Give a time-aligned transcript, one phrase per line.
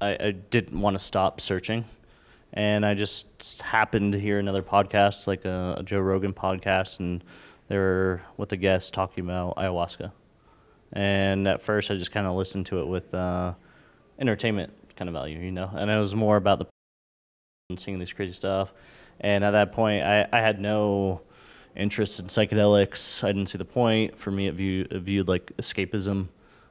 [0.00, 1.84] I, I didn't want to stop searching,
[2.52, 7.22] and I just happened to hear another podcast, like a, a Joe Rogan podcast, and
[7.68, 10.12] they were with a guest talking about ayahuasca.
[10.92, 13.54] And at first, I just kind of listened to it with uh,
[14.18, 16.66] entertainment kind of value, you know, and it was more about the
[17.78, 18.72] seeing these crazy stuff.
[19.20, 21.22] And at that point, I, I had no
[21.76, 23.24] interest in psychedelics.
[23.24, 24.18] I didn't see the point.
[24.18, 26.28] For me, it, view, it viewed like escapism.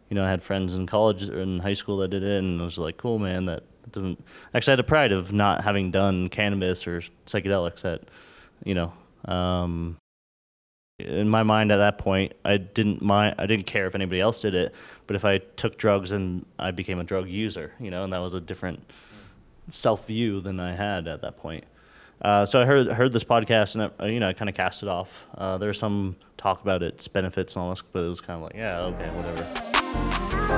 [0.09, 2.61] You know, I had friends in college or in high school that did it, and
[2.61, 4.23] I was like, cool, man, that doesn't.
[4.53, 8.03] Actually, I had the pride of not having done cannabis or psychedelics that,
[8.63, 8.93] you know,
[9.25, 9.97] um,
[10.99, 13.35] in my mind at that point, I didn't mind.
[13.37, 14.73] I didn't care if anybody else did it,
[15.05, 18.19] but if I took drugs and I became a drug user, you know, and that
[18.19, 18.83] was a different
[19.71, 21.65] self view than I had at that point.
[22.21, 24.81] Uh, so I heard heard this podcast and I, you know I kind of cast
[24.81, 25.25] it off.
[25.37, 28.37] Uh, there was some talk about its benefits and all this, but it was kind
[28.37, 30.57] of like yeah okay whatever.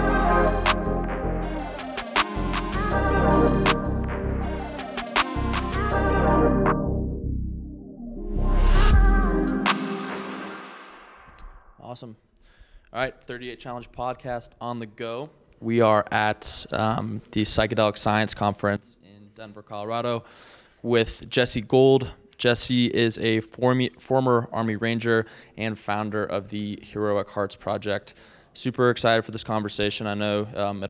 [11.81, 12.15] Awesome.
[12.93, 15.29] All right, 38 Challenge podcast on the go.
[15.59, 20.23] We are at um, the Psychedelic Science Conference in Denver, Colorado,
[20.81, 22.11] with Jesse Gould.
[22.37, 25.25] Jesse is a former Army Ranger
[25.57, 28.13] and founder of the Heroic Hearts Project.
[28.53, 30.07] Super excited for this conversation.
[30.07, 30.47] I know.
[30.55, 30.85] Um,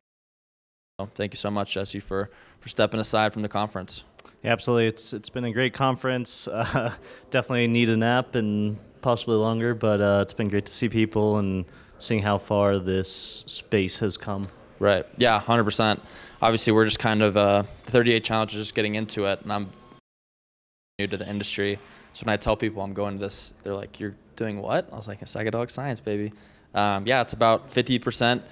[1.14, 4.04] thank you so much, Jesse, for for stepping aside from the conference.
[4.42, 6.46] Yeah, absolutely, it's it's been a great conference.
[6.48, 6.94] Uh,
[7.30, 11.38] definitely need a nap and possibly longer, but uh, it's been great to see people
[11.38, 11.64] and
[11.98, 14.46] seeing how far this space has come.
[14.78, 15.04] Right.
[15.18, 16.00] Yeah, hundred percent.
[16.40, 19.70] Obviously, we're just kind of uh, 38 challenges just getting into it, and I'm
[21.00, 21.78] new to the industry.
[22.12, 24.96] So when I tell people I'm going to this, they're like, "You're doing what?" I
[24.96, 26.32] was like, "A psychedelic science, baby."
[26.74, 28.42] Um, yeah, it's about 50%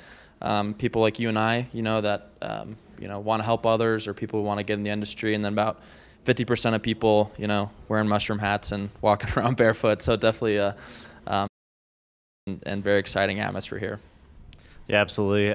[0.43, 3.67] um, people like you and I, you know, that um, you know want to help
[3.67, 5.81] others or people who want to get in the industry, and then about
[6.25, 10.03] 50% of people, you know, wearing mushroom hats and walking around barefoot.
[10.03, 10.77] So definitely a
[11.27, 11.49] um,
[12.47, 14.01] and, and very exciting atmosphere here.
[14.89, 15.53] Yeah, absolutely.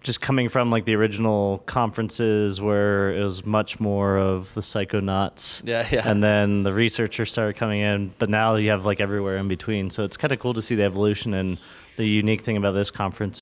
[0.00, 4.60] Um, just coming from like the original conferences where it was much more of the
[4.60, 5.62] psychonauts.
[5.64, 6.08] Yeah, yeah.
[6.08, 9.90] And then the researchers started coming in, but now you have like everywhere in between.
[9.90, 11.58] So it's kind of cool to see the evolution and
[11.96, 13.40] the unique thing about this conference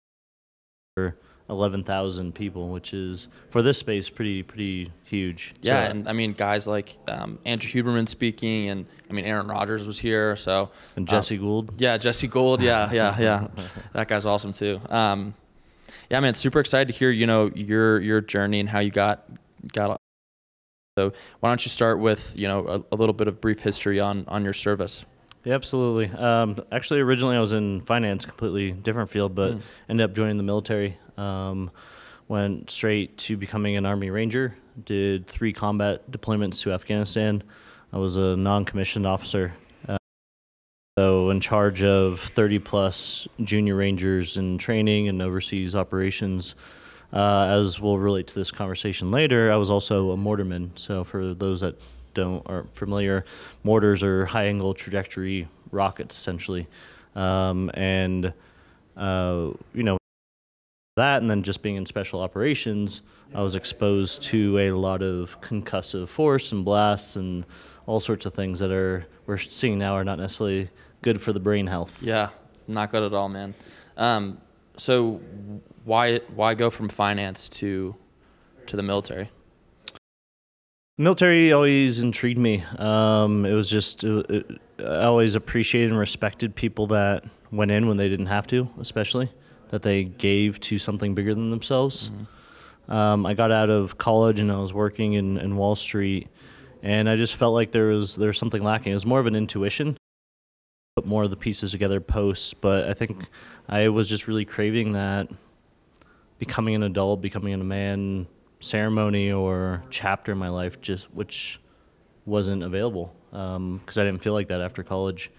[0.97, 1.17] for
[1.49, 5.55] 11,000 people, which is for this space pretty pretty huge.
[5.63, 9.47] Yeah, So- and I mean guys like um, Andrew Huberman speaking, and I mean Aaron
[9.49, 11.81] Rodgers was here, so and um, Jesse Gould.
[11.81, 12.61] Yeah, Jesse Gould.
[12.61, 13.47] Yeah, yeah, yeah.
[13.93, 14.81] that guy's awesome too.
[14.91, 15.35] Um,
[16.11, 19.25] yeah, man, super excited to hear you know your your journey and how you got
[19.73, 19.97] got.
[20.99, 24.01] So why don't you start with you know a, a little bit of brief history
[24.01, 25.05] on on your service?
[25.45, 26.11] Yeah, absolutely.
[26.19, 29.61] Um, actually, originally I was in finance, completely different field, but Mm.
[29.89, 30.99] ended up joining the military.
[31.17, 31.71] Um,
[32.27, 34.57] went straight to becoming an Army Ranger.
[34.85, 37.43] Did three combat deployments to Afghanistan.
[37.93, 39.55] I was a non-commissioned officer,
[40.99, 46.57] so in charge of 30 plus junior Rangers in training and overseas operations.
[47.13, 50.77] Uh, as we'll relate to this conversation later, I was also a mortarman.
[50.77, 51.77] So for those that
[52.15, 53.25] don't aren't familiar,
[53.63, 56.67] mortars are high angle trajectory rockets essentially,
[57.15, 58.33] um, and
[58.97, 59.99] uh, you know
[60.97, 65.41] that, and then just being in special operations, I was exposed to a lot of
[65.41, 67.47] concussive force and blasts and
[67.87, 70.69] all sorts of things that are we're seeing now are not necessarily
[71.03, 71.93] good for the brain health.
[72.01, 72.31] Yeah,
[72.67, 73.55] not good at all, man.
[73.97, 74.39] Um,
[74.77, 75.21] so
[75.85, 77.97] why why go from finance to
[78.67, 79.31] to the military?
[81.01, 82.65] Military always intrigued me.
[82.77, 84.51] Um, it was just uh, it,
[84.81, 89.31] I always appreciated and respected people that went in when they didn't have to, especially
[89.69, 92.11] that they gave to something bigger than themselves.
[92.89, 96.29] Um, I got out of college and I was working in, in Wall Street,
[96.83, 98.93] and I just felt like there was there was something lacking.
[98.93, 99.97] It was more of an intuition,
[100.99, 102.61] put more of the pieces together post.
[102.61, 103.29] But I think
[103.69, 105.29] I was just really craving that
[106.39, 108.27] becoming an adult, becoming a man
[108.59, 111.61] ceremony or chapter in my life, just which
[112.27, 115.31] wasn't available because I didn't feel like that after college,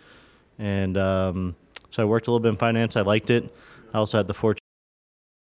[0.58, 1.56] and um,
[1.92, 2.96] so I worked a little bit in finance.
[2.96, 3.54] I liked it.
[3.94, 4.60] I also had the fortune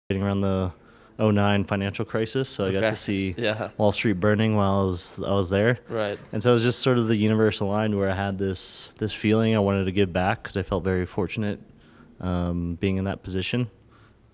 [0.09, 0.73] getting around the
[1.21, 3.69] 09 financial crisis, so I got to see Yeah.
[3.77, 5.79] Wall Street burning while I was I was there.
[5.87, 6.17] Right.
[6.31, 9.13] And so it was just sort of the universe aligned where I had this this
[9.13, 11.59] feeling I wanted to give back because I felt very fortunate
[12.19, 13.69] um, being in that position,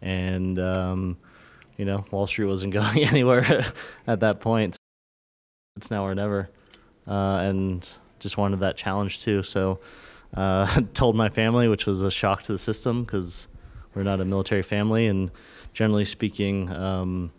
[0.02, 1.18] and um,
[1.78, 3.66] you know Wall Street wasn't going anywhere
[4.08, 4.78] at that point.
[5.76, 6.50] It's now or never,
[7.08, 7.88] uh, and
[8.20, 9.44] just wanted that challenge too.
[9.44, 9.80] So
[10.36, 13.48] uh, told my family, which was a shock to the system because
[13.94, 15.32] we're not a military family, and
[15.78, 17.32] generally speaking, um,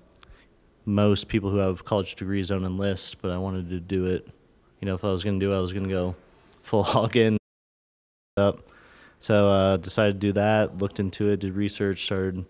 [0.86, 4.28] most people who have college degrees don't enlist, but I wanted to do it.
[4.78, 6.14] You know, if I was going to do it, I was going to go
[6.62, 7.36] full hog in.
[8.36, 8.60] Up.
[9.18, 10.78] So uh, decided to do that.
[10.78, 12.44] Looked into it, did research, started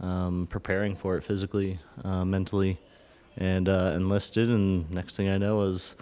[0.00, 2.78] um, preparing for it physically, uh, mentally,
[3.36, 4.48] and uh, enlisted.
[4.48, 5.94] And next thing I know was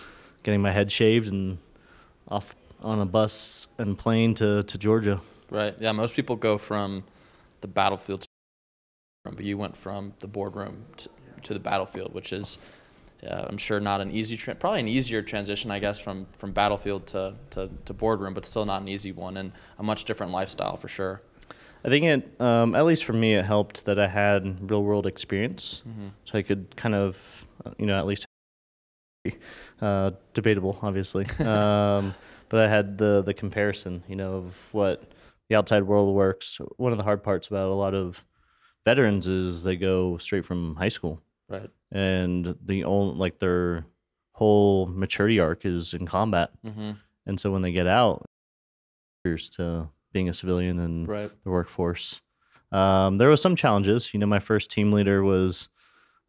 [0.44, 1.58] getting my head shaved and
[2.28, 5.20] off on a bus and plane to, to Georgia.
[5.50, 5.74] Right.
[5.80, 5.90] Yeah.
[5.90, 7.02] Most people go from
[7.60, 8.25] the battlefield,
[9.34, 11.08] but you went from the boardroom to,
[11.42, 12.58] to the battlefield, which is,
[13.26, 16.52] uh, I'm sure, not an easy, tra- probably an easier transition, I guess, from from
[16.52, 20.32] battlefield to, to to boardroom, but still not an easy one, and a much different
[20.32, 21.20] lifestyle for sure.
[21.84, 25.06] I think it, um, at least for me, it helped that I had real world
[25.06, 26.08] experience, Mm-hmm.
[26.24, 27.16] so I could kind of,
[27.78, 28.26] you know, at least
[29.80, 31.26] uh, debatable, obviously.
[31.40, 32.14] um,
[32.48, 35.02] but I had the the comparison, you know, of what
[35.48, 36.58] the outside world works.
[36.76, 38.24] One of the hard parts about a lot of
[38.86, 41.68] veterans is they go straight from high school, Right.
[41.92, 43.84] and the only like their
[44.32, 46.92] whole maturity arc is in combat, Mm-hmm.
[47.26, 48.24] and so when they get out,
[49.24, 51.30] years to being a civilian and Right.
[51.44, 52.22] the workforce.
[52.72, 54.12] Um, there was some challenges.
[54.14, 55.68] You know, my first team leader was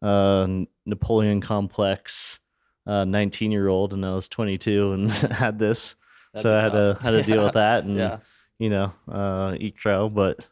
[0.02, 0.46] uh,
[0.86, 2.40] Napoleon complex,
[2.86, 5.10] uh, 19 year old, and I was 22 and
[5.44, 5.96] had this,
[6.32, 6.98] That'd so I had tough.
[6.98, 8.18] to had to deal with that and Yeah.
[8.58, 10.08] you know uh, eat crow.
[10.08, 10.46] But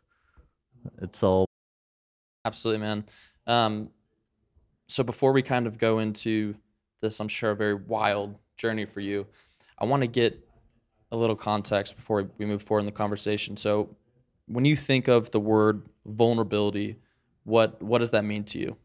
[1.03, 1.46] it's all
[2.47, 3.05] Absolutely, man.
[3.49, 3.91] Um,
[4.87, 6.55] so before we kind of go into
[7.03, 9.27] this, I'm sure a very wild journey for you.
[9.81, 10.39] I want to get
[11.11, 13.57] a little context before we move forward in the conversation.
[13.57, 13.97] So,
[14.47, 16.99] when you think of the word vulnerability,
[17.43, 18.77] what what does that mean to you?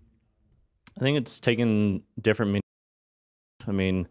[0.97, 2.61] I think it's taken different meanings.
[3.67, 4.07] I mean,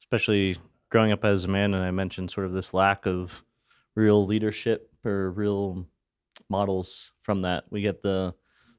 [0.00, 0.58] especially
[0.90, 3.44] growing up as a man, and I mentioned sort of this lack of
[3.96, 5.86] real leadership or real
[6.48, 7.64] models from that.
[7.70, 8.34] We get the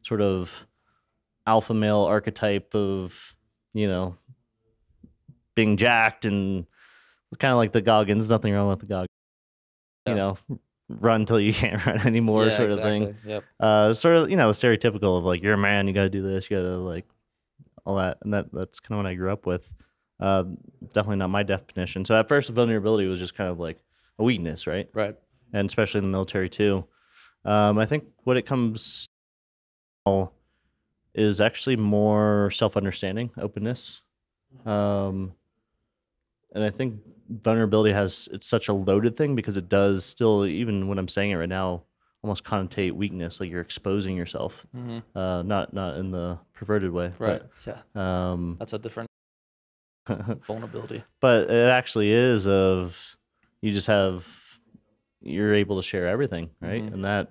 [0.08, 0.66] sort of
[1.46, 3.14] alpha male archetype of,
[3.74, 4.16] you know,
[5.56, 6.66] being jacked and
[7.40, 8.30] kind of like the Goggins.
[8.30, 9.08] Nothing wrong with the Goggins.
[10.06, 10.12] Yeah.
[10.14, 10.38] You know,
[10.90, 13.16] run till you can't run anymore, Yeah, sort of thing.
[13.26, 13.44] Yep.
[13.60, 16.10] uh sort of you know the stereotypical of like you're a man you got to
[16.10, 17.06] do this you got to like
[17.86, 19.74] all that and that that's kind of what i grew up with
[20.20, 20.44] uh
[20.94, 23.84] definitely not my definition so at first vulnerability was just kind of like
[24.20, 25.16] a weakness right Right.
[25.54, 26.86] and especially in the military too
[27.46, 29.08] um i think what it comes
[31.14, 34.02] is actually more self-understanding openness
[34.66, 35.34] um
[36.54, 36.90] and i think
[37.30, 41.32] vulnerability has it's such a loaded thing because it does still even when i'm saying
[41.32, 41.84] it right now
[42.24, 47.12] almost connotate weakness like you're exposing yourself hmm uh not not in the perverted way
[47.20, 47.42] Right.
[47.66, 47.80] Yeah.
[47.96, 49.08] um That's a different
[50.46, 51.04] vulnerability.
[51.20, 53.18] but it actually is of
[53.62, 54.26] you just have
[55.22, 56.94] you're able to share everything right Mhm.
[56.94, 57.30] and that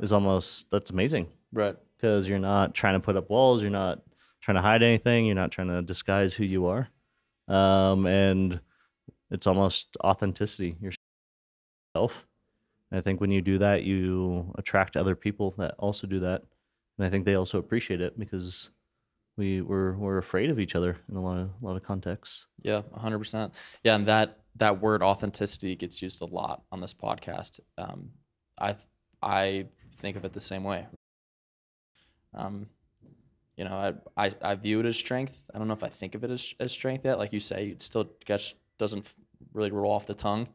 [0.00, 1.76] is almost that's amazing Right.
[1.96, 4.02] Because you're not trying to put up walls you're not
[4.40, 6.88] trying to hide anything you're not trying to disguise who you are
[7.48, 8.60] um and
[9.30, 12.26] it's almost authenticity yourself
[12.90, 16.42] and i think when you do that you attract other people that also do that
[16.98, 18.70] and i think they also appreciate it because
[19.36, 22.46] we we're, we're afraid of each other in a lot of a lot of contexts
[22.62, 23.54] Yeah, hundred percent.
[23.84, 27.60] Yeah, and that that word authenticity gets used a lot on this podcast.
[27.76, 28.10] Um,
[28.58, 28.76] I
[29.22, 29.66] I
[29.96, 30.86] think of it the same way.
[32.36, 32.66] Um,
[33.56, 33.74] you know,
[34.16, 35.44] I, I I view it as strength.
[35.54, 37.18] I don't know if I think of it as as strength yet.
[37.18, 39.06] Like you say, it still gets doesn't
[39.52, 40.48] really roll off the tongue.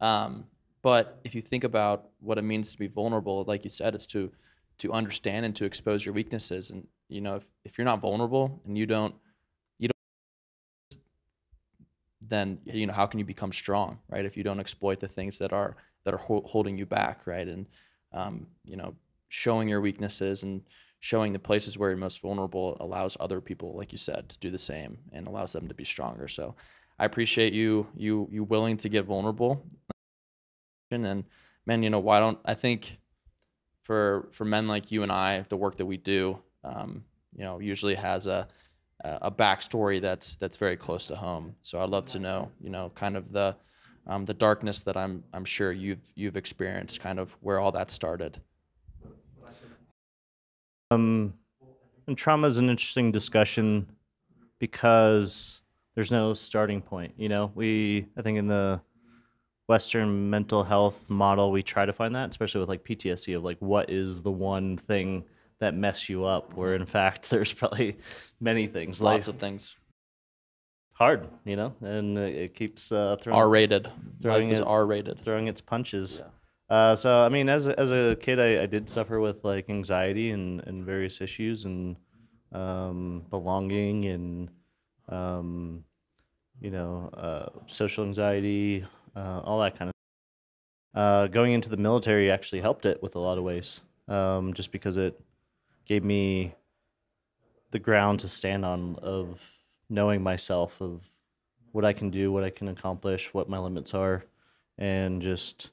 [0.00, 0.44] Um,
[0.82, 4.06] but if you think about what it means to be vulnerable, like you said, it's
[4.06, 4.30] to
[4.78, 6.70] to understand and to expose your weaknesses.
[6.70, 9.14] And you know, if, if you're not vulnerable and you don't
[9.78, 11.00] you don't
[12.20, 15.38] then you know how can you become strong right if you don't exploit the things
[15.38, 17.66] that are that are ho- holding you back right and
[18.12, 18.94] um, you know
[19.28, 20.62] showing your weaknesses and
[21.02, 24.50] showing the places where you're most vulnerable allows other people like you said to do
[24.50, 26.54] the same and allows them to be stronger so
[26.98, 29.66] i appreciate you you you willing to get vulnerable
[30.90, 31.24] and
[31.66, 32.98] man you know why don't i think
[33.82, 37.04] for for men like you and i the work that we do um,
[37.36, 38.48] you know usually has a
[39.04, 41.54] a backstory that's that's very close to home.
[41.62, 43.56] So I'd love to know, you know, kind of the
[44.06, 47.90] um, the darkness that I'm I'm sure you've you've experienced, kind of where all that
[47.90, 48.40] started.
[50.94, 51.34] Um,
[52.06, 53.86] and trauma is an interesting discussion
[54.58, 55.60] because
[55.94, 57.14] there's no starting point.
[57.16, 58.80] You know, we I think in the
[59.68, 63.58] Western mental health model, we try to find that, especially with like PTSD, of like
[63.60, 65.24] what is the one thing
[65.60, 66.54] that mess you up.
[66.54, 67.96] Where in fact, there's probably
[68.40, 69.00] many things.
[69.00, 69.76] Lots Life of things.
[70.92, 73.88] hard, you know, and it keeps uh, throwing R rated.
[74.20, 75.20] throwing Life is it- R rated.
[75.20, 76.22] throwing its punches.
[76.72, 79.68] Uh, so I mean, as a, as a kid, I, I did suffer with like
[79.68, 81.96] anxiety and, and various issues and
[82.50, 84.48] um, belonging and
[85.10, 85.84] um,
[86.62, 90.98] you know uh, social anxiety, uh, all that kind of.
[90.98, 94.72] Uh, going into the military actually helped it with a lot of ways, um, just
[94.72, 95.20] because it
[95.84, 96.54] gave me
[97.70, 99.42] the ground to stand on of
[99.90, 101.02] knowing myself of
[101.72, 104.24] what I can do, what I can accomplish, what my limits are,
[104.78, 105.70] and just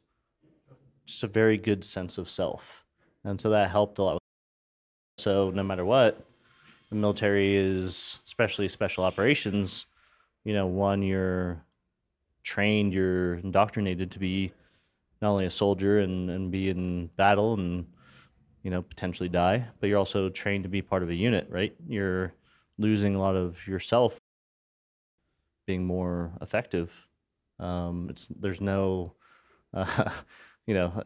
[1.10, 2.86] just a very good sense of self.
[3.24, 4.20] And so that helped a lot.
[5.18, 6.26] So no matter what,
[6.90, 9.86] the military is, especially special operations,
[10.44, 11.64] you know, one, you're
[12.44, 14.52] trained, you're indoctrinated to be
[15.22, 17.86] not only a soldier and, and be in battle and,
[18.64, 21.76] you know, potentially die, but you're also trained to be part of a unit, right?
[21.88, 22.34] You're
[22.78, 24.20] losing a lot of yourself
[25.68, 26.92] being more effective.
[27.60, 29.14] Um, it's there's no,
[29.74, 30.12] uh,
[30.70, 31.02] you know,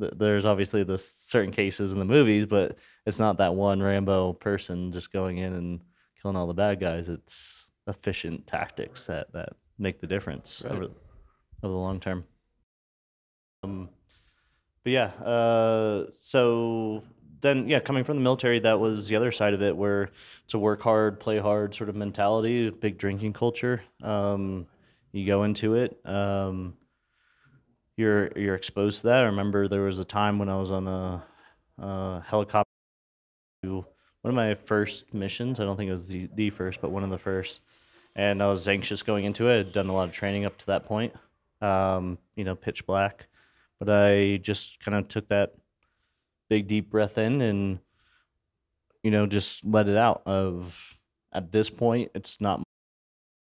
[0.00, 4.32] th- there's obviously the certain cases in the movies, but it's not that one Rambo
[4.32, 5.80] person just going in and
[6.20, 7.08] killing all the bad guys.
[7.08, 10.72] It's efficient tactics that that make the difference Right.
[10.72, 10.82] over
[11.62, 12.24] over the long term.
[13.62, 13.88] Um,
[14.82, 17.04] but yeah, uh, so
[17.40, 20.10] then yeah, coming from the military, that was the other side of it, where
[20.44, 23.82] it's a work hard, play hard sort of mentality, big drinking culture.
[24.02, 24.66] Um,
[25.12, 26.76] you go into it, um,
[27.96, 29.18] you're you're exposed to that.
[29.18, 31.24] I remember there was a time when I was on a,
[31.78, 32.68] a helicopter.
[33.62, 33.84] to
[34.22, 37.04] One of my first missions, I don't think it was the, the first, but one
[37.04, 37.60] of the first,
[38.16, 39.60] and I was anxious going into it.
[39.60, 41.14] I'd done a lot of training up to that point,
[41.60, 43.28] um, you know, pitch black,
[43.78, 45.54] but I just kind of took that
[46.48, 47.78] big deep breath in and
[49.02, 50.96] you know just let it out of
[51.32, 52.62] at this point it's not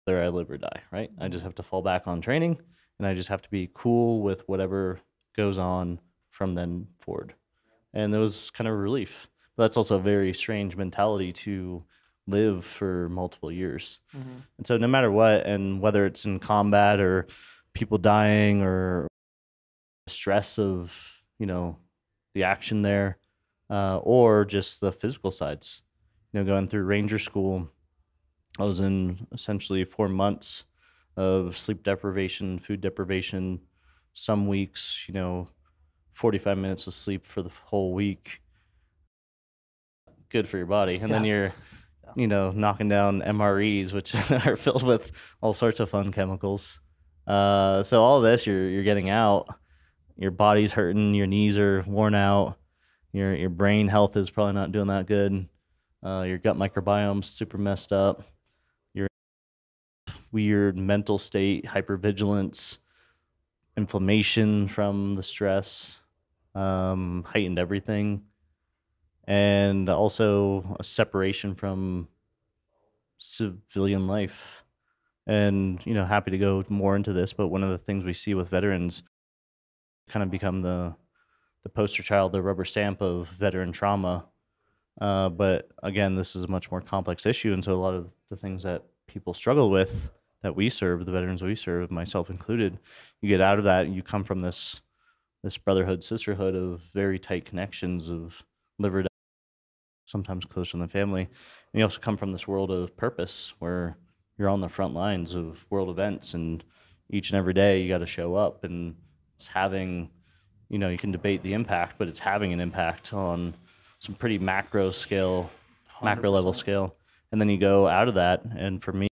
[0.05, 2.59] whether i live or die right i just have to fall back on training
[2.99, 5.01] and i just have to be cool with whatever
[5.37, 6.01] goes on
[6.31, 7.35] from then forward.
[7.95, 9.29] And it was kind of a relief.
[9.57, 11.85] But that's also a very strange mentality to
[12.27, 14.01] live for multiple years.
[14.59, 17.27] And so no matter what and whether it's in combat or
[17.73, 19.07] people dying or
[20.07, 20.93] stress of
[21.39, 21.77] you know
[22.35, 23.19] the action there
[23.71, 25.83] uh, or just the physical sides
[26.33, 27.69] you know going through ranger school
[28.59, 30.65] i was in essentially four months
[31.19, 33.61] of sleep deprivation food deprivation
[34.15, 35.49] some weeks you know
[36.19, 38.43] 45 minutes of sleep for the whole week.
[40.31, 40.97] Good for your body.
[40.97, 41.53] And then you're
[42.17, 44.15] you know knocking down mres which
[44.47, 46.81] are filled with all sorts of fun chemicals.
[47.27, 49.47] Uh, so all this you're you're getting out.
[50.17, 52.59] Your body's hurting, your knees are worn out,
[53.13, 55.49] your your brain health is probably not doing that good.
[56.05, 58.25] Uh, your gut microbiome's super messed up.
[60.31, 62.79] Weird mental state, hypervigilance,
[63.77, 65.99] inflammation from the stress,
[66.55, 68.23] um, heightened everything,
[69.25, 72.09] and also a separation from
[73.19, 74.65] civilian life.
[75.27, 78.15] And you know, happy to go more into this, but one of the things we
[78.15, 79.03] see with veterans
[80.09, 80.95] kind of become the
[81.63, 84.27] the poster child, the rubber stamp of veteran trauma.
[85.01, 88.11] Uh, but again, this is a much more complex issue, and so a lot of
[88.29, 90.11] the things that people struggle with
[90.43, 92.79] that we serve, the veterans we serve, myself included,
[93.21, 94.81] you get out of that, and you come from this
[95.45, 98.43] this brotherhood, sisterhood of very tight connections of
[98.81, 99.07] liver,
[100.05, 103.97] sometimes close in the family, and you also come from this world of purpose where
[104.37, 106.65] you're on the front lines of world events, and
[107.11, 108.95] each and every day you got to show up and
[109.37, 110.11] it's having
[110.69, 113.55] you know you can debate the impact but it's having an impact on
[113.99, 115.51] some pretty macro scale
[116.03, 116.95] macro level scale.
[117.31, 119.08] And then you go out of that and for me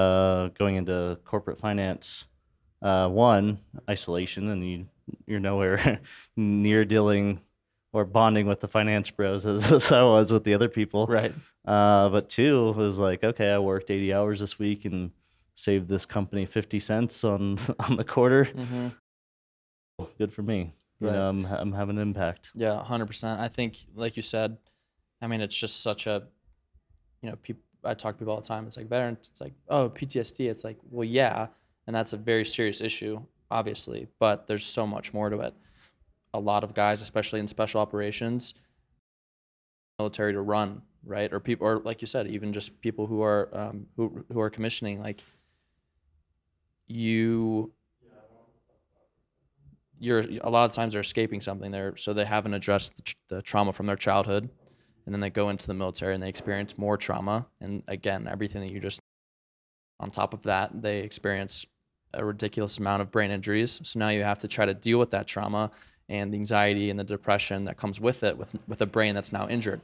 [0.00, 2.26] uh, going into corporate finance
[2.82, 4.86] uh, one isolation and you
[5.26, 6.00] you're nowhere
[6.36, 7.40] near dealing
[7.92, 11.34] or bonding with the finance bros as, as i was with the other people Right.
[11.66, 15.10] uh, but two was like, okay, I worked 80 hours this week and
[15.54, 18.44] saved this company 50 cents on on the quarter.
[18.44, 18.88] hmm
[20.18, 20.72] Good for me.
[21.00, 21.14] You Right.
[21.16, 22.50] know, I'm I'm having an impact.
[22.54, 23.40] Yeah, hundred percent.
[23.40, 24.56] I think, like you said,
[25.22, 26.22] I mean, it's just such a,
[27.22, 27.62] you know, people.
[27.84, 28.66] I talk to people all the time.
[28.66, 29.08] It's like better.
[29.08, 30.50] It's like, oh, PTSD.
[30.50, 31.48] It's like, well, yeah,
[31.86, 33.20] and that's a very serious issue,
[33.50, 34.08] obviously.
[34.18, 35.54] But there's so much more to it.
[36.34, 38.54] A lot of guys, especially in special operations,
[39.98, 41.32] military to run, right?
[41.32, 44.50] Or people, or like you said, even just people who are um, who who are
[44.50, 45.24] commissioning, like
[46.86, 47.72] you
[50.00, 53.42] you're a lot of times they're escaping something there so they haven't addressed the, the
[53.42, 54.48] trauma from their childhood
[55.10, 58.60] and then they go into the military and they experience more trauma and again everything
[58.60, 59.00] that you just
[59.98, 61.66] on top of that they experience
[62.14, 63.80] a ridiculous amount of brain injuries.
[63.82, 65.70] So now you have to try to deal with that trauma
[66.08, 69.32] and the anxiety and the depression that comes with it with with a brain that's
[69.32, 69.80] now injured.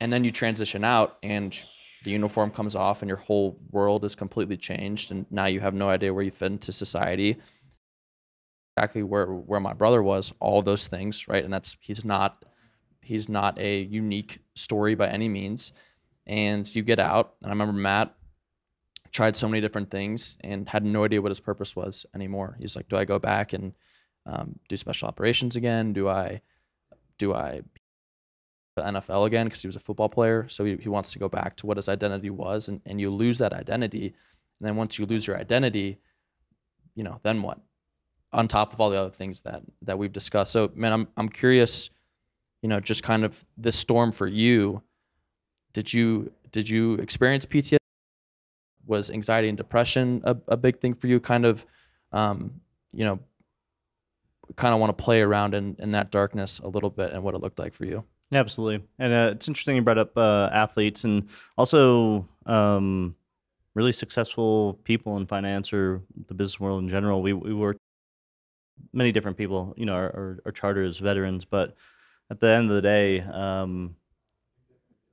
[0.00, 1.58] And then you transition out and
[2.04, 5.74] the uniform comes off and your whole world is completely changed and now you have
[5.74, 7.36] no idea where you fit into society
[8.76, 12.44] exactly where where my brother was all those things right and that's he's not
[13.08, 15.72] he's not a unique story by any means
[16.26, 18.14] and you get out and i remember matt
[19.10, 22.76] tried so many different things and had no idea what his purpose was anymore he's
[22.76, 23.72] like do i go back and
[24.26, 26.40] um, do special operations again do i
[27.18, 27.62] do i
[28.78, 30.46] the NFL again because he was a football player.
[30.48, 33.10] So he, he wants to go back to what his identity was, and, and you
[33.10, 34.06] lose that identity.
[34.06, 35.98] And then once you lose your identity,
[36.94, 37.60] you know, then what?
[38.32, 40.52] On top of all the other things that that we've discussed.
[40.52, 41.90] So man, I'm I'm curious,
[42.62, 44.82] you know, just kind of this storm for you.
[45.72, 47.76] Did you did you experience PTSD?
[48.86, 51.20] Was anxiety and depression a, a big thing for you?
[51.20, 51.66] Kind of,
[52.10, 52.60] um,
[52.92, 53.20] you know,
[54.56, 57.34] kind of want to play around in, in that darkness a little bit and what
[57.34, 58.04] it looked like for you.
[58.32, 58.86] Absolutely.
[58.98, 63.14] And uh, it's interesting you brought up uh, athletes and also um,
[63.74, 67.22] really successful people in finance or the business world in general.
[67.22, 67.76] We we work
[68.92, 69.74] many different people.
[69.76, 71.74] You know, our, our, our charter is veterans, but
[72.30, 73.96] at the end of the day, um,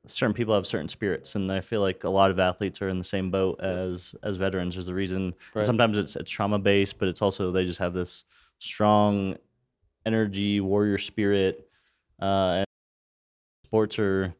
[0.06, 2.98] certain people have certain spirits, and I feel like a lot of athletes are in
[2.98, 4.76] the same boat as as veterans.
[4.76, 5.34] There's the reason.
[5.54, 5.66] Right.
[5.66, 8.24] Sometimes it's it's trauma based, but it's also they just have this
[8.60, 9.38] strong
[10.06, 11.68] energy, warrior spirit.
[12.22, 12.66] Uh, and
[13.66, 14.34] sports are,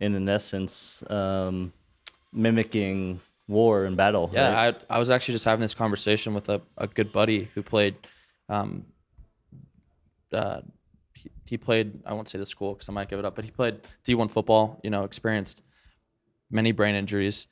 [0.00, 1.72] in an essence, um,
[2.32, 4.30] mimicking war and battle.
[4.32, 4.76] Yeah, right?
[4.88, 7.96] I, I was actually just having this conversation with a, a good buddy who played,
[8.48, 8.84] um,
[10.32, 10.60] uh,
[11.18, 13.44] he, he played, I won't say the school because I might give it up, but
[13.44, 15.62] he played D1 football, you know, experienced
[16.50, 17.48] many brain injuries.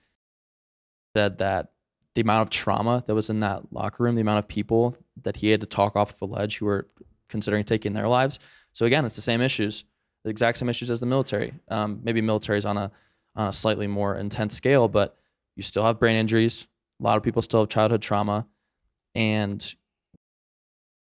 [1.16, 1.72] Said that
[2.14, 5.36] the amount of trauma that was in that locker room, the amount of people that
[5.36, 6.88] he had to talk off the ledge who were
[7.28, 8.38] considering taking their lives.
[8.72, 9.84] So again, it's the same issues,
[10.24, 11.54] the exact same issues as the military.
[11.68, 12.92] Um, maybe military is on a
[13.34, 15.16] on a slightly more intense scale, but
[15.56, 16.66] you still have brain injuries.
[17.00, 18.46] A lot of people still have childhood trauma,
[19.14, 19.60] and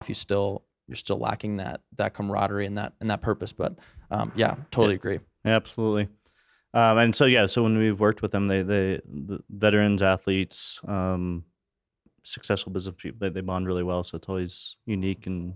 [0.00, 3.53] if you still you're still lacking that that camaraderie and that and that purpose.
[3.53, 3.79] But
[4.11, 5.21] um, yeah, totally agree.
[5.45, 6.09] Yeah, absolutely.
[6.75, 10.81] Um, and so yeah, so when we've worked with them, they they the veterans, athletes,
[10.87, 11.45] um,
[12.23, 14.03] successful business people, they, they bond really well.
[14.03, 15.55] So it's always unique and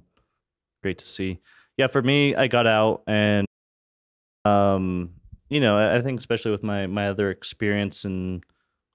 [0.83, 1.41] great to see.
[1.77, 3.47] Yeah, for me, I got out and
[4.45, 5.15] um,
[5.49, 8.45] you know, I, I think especially with my my other experience and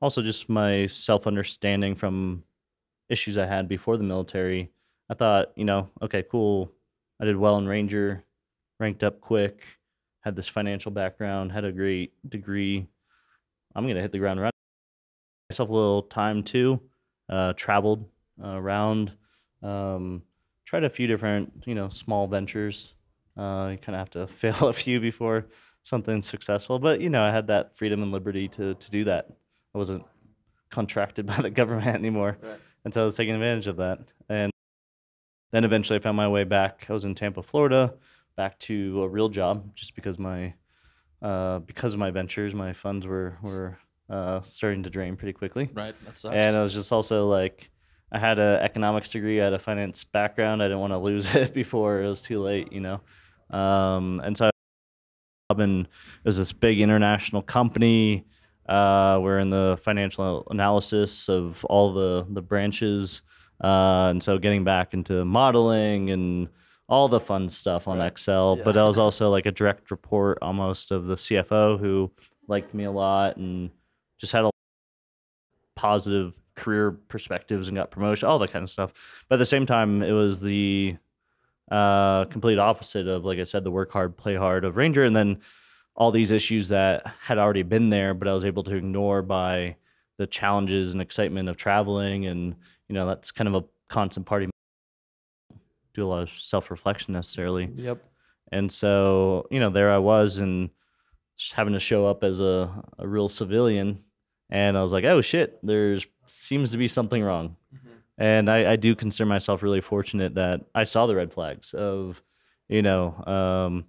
[0.01, 2.43] also just my self understanding from
[3.09, 4.71] issues I had before the military,
[5.11, 6.71] I thought, you know, okay, cool.
[7.19, 8.23] I did well in Ranger,
[8.79, 9.61] ranked up quick,
[10.21, 12.87] had this financial background, had a great degree.
[13.75, 14.51] I'm gonna hit the ground running.
[15.49, 16.79] Myself a little time too.
[17.29, 18.05] Uh, traveled
[18.41, 19.11] uh, around,
[19.61, 20.21] um,
[20.65, 22.93] tried a few different, you know, small ventures.
[23.37, 25.47] Uh, you kind of have to fail a few before
[25.83, 29.27] something's successful, but you know, I had that freedom and liberty to to do that.
[29.75, 30.05] I wasn't
[30.69, 32.59] contracted by the government anymore, Right.
[32.85, 33.99] and so I was taking advantage of that.
[34.29, 34.50] And
[35.51, 36.85] then eventually, I found my way back.
[36.89, 37.95] I was in Tampa, Florida,
[38.35, 40.53] back to a real job, just because my
[41.21, 43.77] uh, because of my ventures, my funds were were
[44.11, 45.69] uh, starting to drain pretty quickly.
[45.73, 45.95] Right.
[46.05, 46.35] That sucks.
[46.35, 47.71] And I was just also like,
[48.11, 50.61] I had an economics degree, I had a finance background.
[50.61, 53.01] I didn't want to lose it before it was too late, you know.
[53.49, 54.51] Um, and so, I,
[55.61, 55.89] and it
[56.25, 58.25] was this big international company.
[58.67, 63.21] Uh, we're in the financial analysis of all the the branches,
[63.63, 66.47] uh, and so getting back into modeling and
[66.89, 68.07] all the fun stuff on Right.
[68.07, 68.57] Excel.
[68.57, 68.83] But Yeah.
[68.83, 72.11] I was also like a direct report almost of the CFO who
[72.47, 73.69] liked me a lot and
[74.19, 74.49] just had a
[75.75, 78.93] positive career perspectives and got promotion, all that kind of stuff.
[79.29, 80.97] But at the same time, it was the
[81.71, 85.15] uh, complete opposite of, like I said, the work hard, play hard of Ranger, and
[85.15, 85.39] then
[85.95, 89.77] all these issues that had already been there, but I was able to ignore by
[90.17, 92.55] the challenges and excitement of traveling, and
[92.91, 94.49] you know that's kind of a constant party.
[95.93, 97.71] Do a lot of self reflection necessarily.
[97.73, 98.03] yep.
[98.51, 100.71] And so, you know, there I was and
[101.37, 104.03] just having to show up as a, a real civilian.
[104.49, 107.55] And I was like, oh shit, there's seems to be something wrong.
[108.17, 112.21] And I, I do consider myself really fortunate that I saw the red flags of,
[112.67, 113.85] you know, um,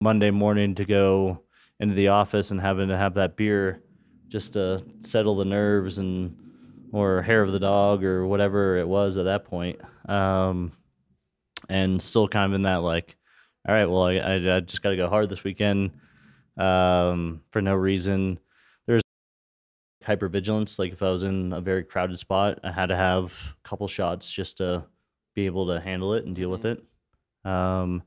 [0.00, 1.42] Monday morning to go
[1.80, 3.82] into the office and having to have that beer
[4.28, 6.41] just to settle the nerves and
[6.92, 9.80] or hair of the dog or whatever it was at that point.
[10.08, 10.72] Um,
[11.68, 13.16] and still kind of in that like,
[13.66, 15.92] all right, well, I, I, I just got to go hard this weekend
[16.56, 18.38] um, for no reason.
[18.86, 19.02] There's
[20.04, 20.78] hypervigilance.
[20.78, 23.88] Like if I was in a very crowded spot, I had to have a couple
[23.88, 24.84] shots just to
[25.34, 26.82] be able to handle it and deal with it.
[27.44, 28.02] Um,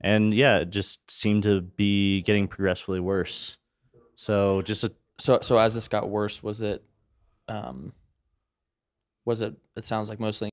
[0.00, 3.58] and yeah, it just seemed to be getting progressively worse.
[4.16, 6.82] So just a, So so as this got worse, was it
[7.48, 7.92] um
[9.24, 10.50] was it it sounds like mostly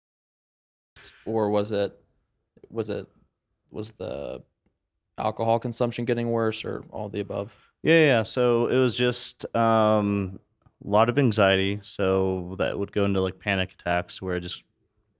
[1.25, 1.97] or was it
[2.69, 3.07] was it
[3.71, 4.41] was the
[5.17, 7.53] alcohol consumption getting worse or all the above?
[7.83, 8.23] Yeah, yeah.
[8.23, 10.39] So it was just um,
[10.83, 11.79] a lot of anxiety.
[11.83, 14.63] So that would go into like panic attacks where I just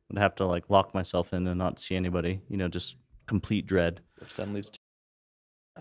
[0.10, 2.42] would have to like lock myself in and not see anybody.
[2.50, 2.96] You know, just
[3.28, 4.80] complete dread, Which then leads to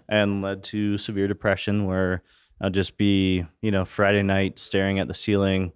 [0.08, 2.22] and led to severe depression where
[2.60, 5.72] I'd just be, you know, Friday night staring at the ceiling.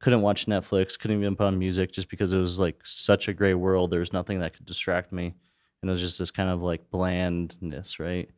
[0.00, 0.98] Couldn't watch Netflix.
[0.98, 3.90] Couldn't even put on music just because it was like such a gray world.
[3.90, 5.34] There was nothing that could distract me,
[5.82, 8.30] and it was just this kind of like blandness, right?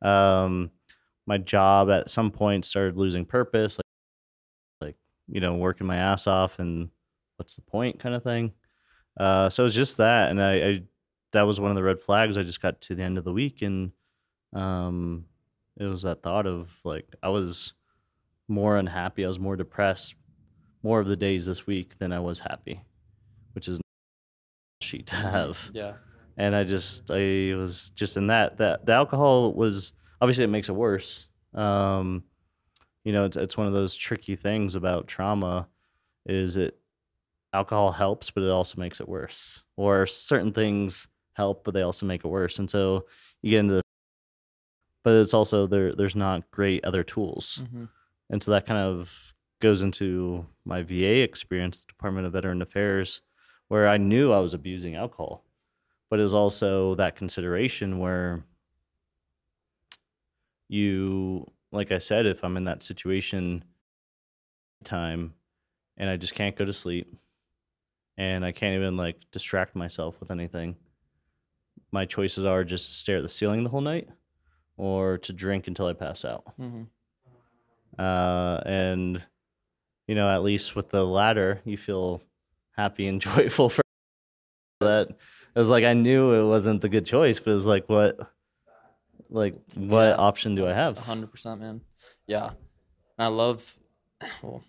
[0.00, 0.70] Um,
[1.26, 4.96] my job at some point started losing purpose like like
[5.28, 6.88] you know working my ass off and
[7.36, 8.52] what's the point kind of thing
[9.18, 10.82] uh so it was just that and I, I
[11.32, 13.32] that was one of the red flags i just got to the end of the
[13.32, 13.92] week and
[14.52, 15.26] um
[15.78, 17.74] it was that thought of like i was
[18.48, 20.14] more unhappy i was more depressed
[20.82, 22.80] more of the days this week than i was happy
[23.54, 23.80] which is
[24.80, 25.94] sheet to have yeah.
[26.36, 30.68] and I just I was just in that that the alcohol was obviously it makes
[30.68, 31.26] it worse.
[31.54, 32.24] Um,
[33.04, 35.68] you know, it's it's one of those tricky things about trauma,
[36.26, 36.78] is it
[37.52, 39.62] alcohol helps, but it also makes it worse.
[39.76, 42.58] Or certain things help, but they also make it worse.
[42.58, 43.06] And so
[43.42, 43.82] you get into this,
[45.04, 45.92] but it's also there.
[45.92, 47.88] There's not great other tools, Mhm.
[48.30, 49.10] and so that kind of
[49.62, 53.22] goes into my VA experience, the Department of Veteran Affairs,
[53.68, 55.44] where I knew I was abusing alcohol
[56.10, 58.44] but it was also that consideration where
[60.68, 63.64] you like i said if i'm in that situation
[64.84, 65.32] time
[65.96, 67.16] and i just can't go to sleep
[68.18, 70.76] and i can't even like distract myself with anything
[71.90, 74.08] my choices are just to stare at the ceiling the whole night
[74.76, 76.88] or to drink until i pass out Mhm.
[77.98, 79.22] uh, and
[80.06, 82.22] you know at least with the latter you feel
[82.76, 83.82] happy and joyful for
[84.80, 87.88] that it was like i knew it wasn't the good choice but it was like
[87.88, 88.18] what
[89.30, 90.14] like what Yeah.
[90.16, 91.80] option do i have hundred percent, man.
[92.26, 92.46] Yeah,
[93.18, 93.76] and I love.
[94.42, 94.62] Well,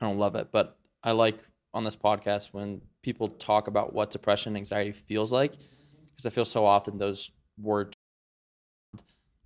[0.00, 1.38] I don't love it, but I like
[1.72, 6.30] on this podcast when people talk about what depression and anxiety feels like, because I
[6.30, 7.93] feel so often those words,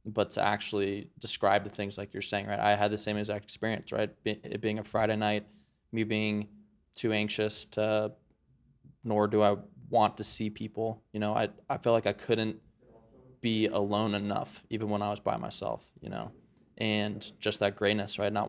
[0.08, 2.58] but to actually describe the things like you're saying, right?
[2.58, 4.10] I had the same exact experience, right?
[4.24, 5.46] It being a Friday night,
[5.92, 6.48] me being
[6.94, 8.12] too anxious to,
[9.04, 9.56] nor do I
[9.90, 11.02] want to see people.
[11.12, 12.56] You know, I I feel like I couldn't
[13.40, 16.32] be alone enough even when I was by myself, you know,
[16.76, 18.32] and just that grayness, right?
[18.32, 18.48] Not,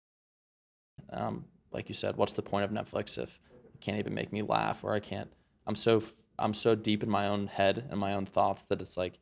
[1.11, 3.39] um, like you said, what's the point of Netflix if
[3.73, 5.31] it can't even make me laugh or I can't,
[5.67, 6.01] I'm so,
[6.37, 9.19] I'm so deep in my own head and my own thoughts that it's like,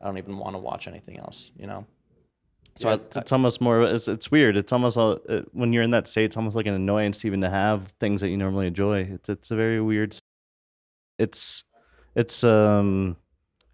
[0.00, 1.86] I don't even want to watch anything else, you know?
[2.76, 4.56] So Yeah, I, it's, it's almost more it's, it's weird.
[4.56, 7.40] It's almost a, it, when you're in that state it's almost like an annoyance even
[7.42, 9.00] to have things that you normally enjoy.
[9.02, 10.16] It's it's a very weird
[11.20, 11.64] it's
[12.16, 13.16] it's um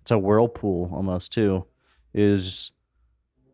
[0.03, 1.65] it's a whirlpool almost too
[2.13, 2.73] is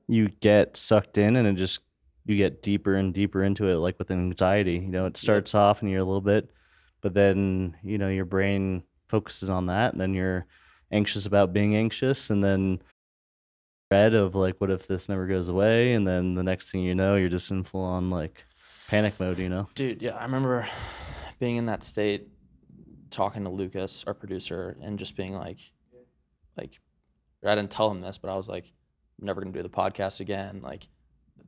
[0.09, 1.81] you get sucked in and it just
[2.25, 5.83] you get deeper and deeper into it like with anxiety you know it starts off
[5.83, 6.51] and you're a little bit
[7.03, 10.47] but then you know your brain focuses on that and then you're
[10.93, 12.81] anxious about being anxious and then
[13.91, 16.95] dread of like what if this never goes away and then the next thing you
[16.95, 18.45] know you're just in full on like
[18.89, 20.69] panic mode you know Dude, yeah, I remember
[21.43, 22.29] being in that state,
[23.11, 25.59] talking to Lucas, our producer, and just being like,
[26.57, 26.79] like,
[27.45, 28.73] I didn't tell him this, but I was like,
[29.21, 30.61] I'm never gonna do the podcast again.
[30.63, 30.87] Like,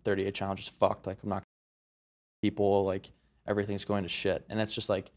[0.05, 1.07] 38 challenge is fucked.
[1.07, 1.45] Like, I'm not
[2.43, 2.85] people.
[2.85, 3.13] Like,
[3.47, 4.45] everything's going to shit.
[4.51, 5.13] And it's just like,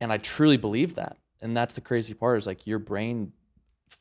[0.00, 1.16] and I truly believe that.
[1.42, 3.32] And that's the crazy part is like your brain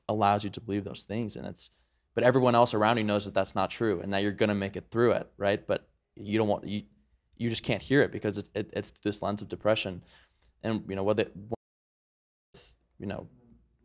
[0.08, 1.70] allows you to believe those things, and it's,
[2.14, 4.76] but everyone else around you knows that that's not true, and that you're gonna make
[4.76, 5.66] it through it, right?
[5.66, 6.84] But you don't want you
[7.38, 10.02] you just can't hear it because it, it, it's this lens of depression.
[10.64, 11.36] And you know it
[12.98, 13.28] you know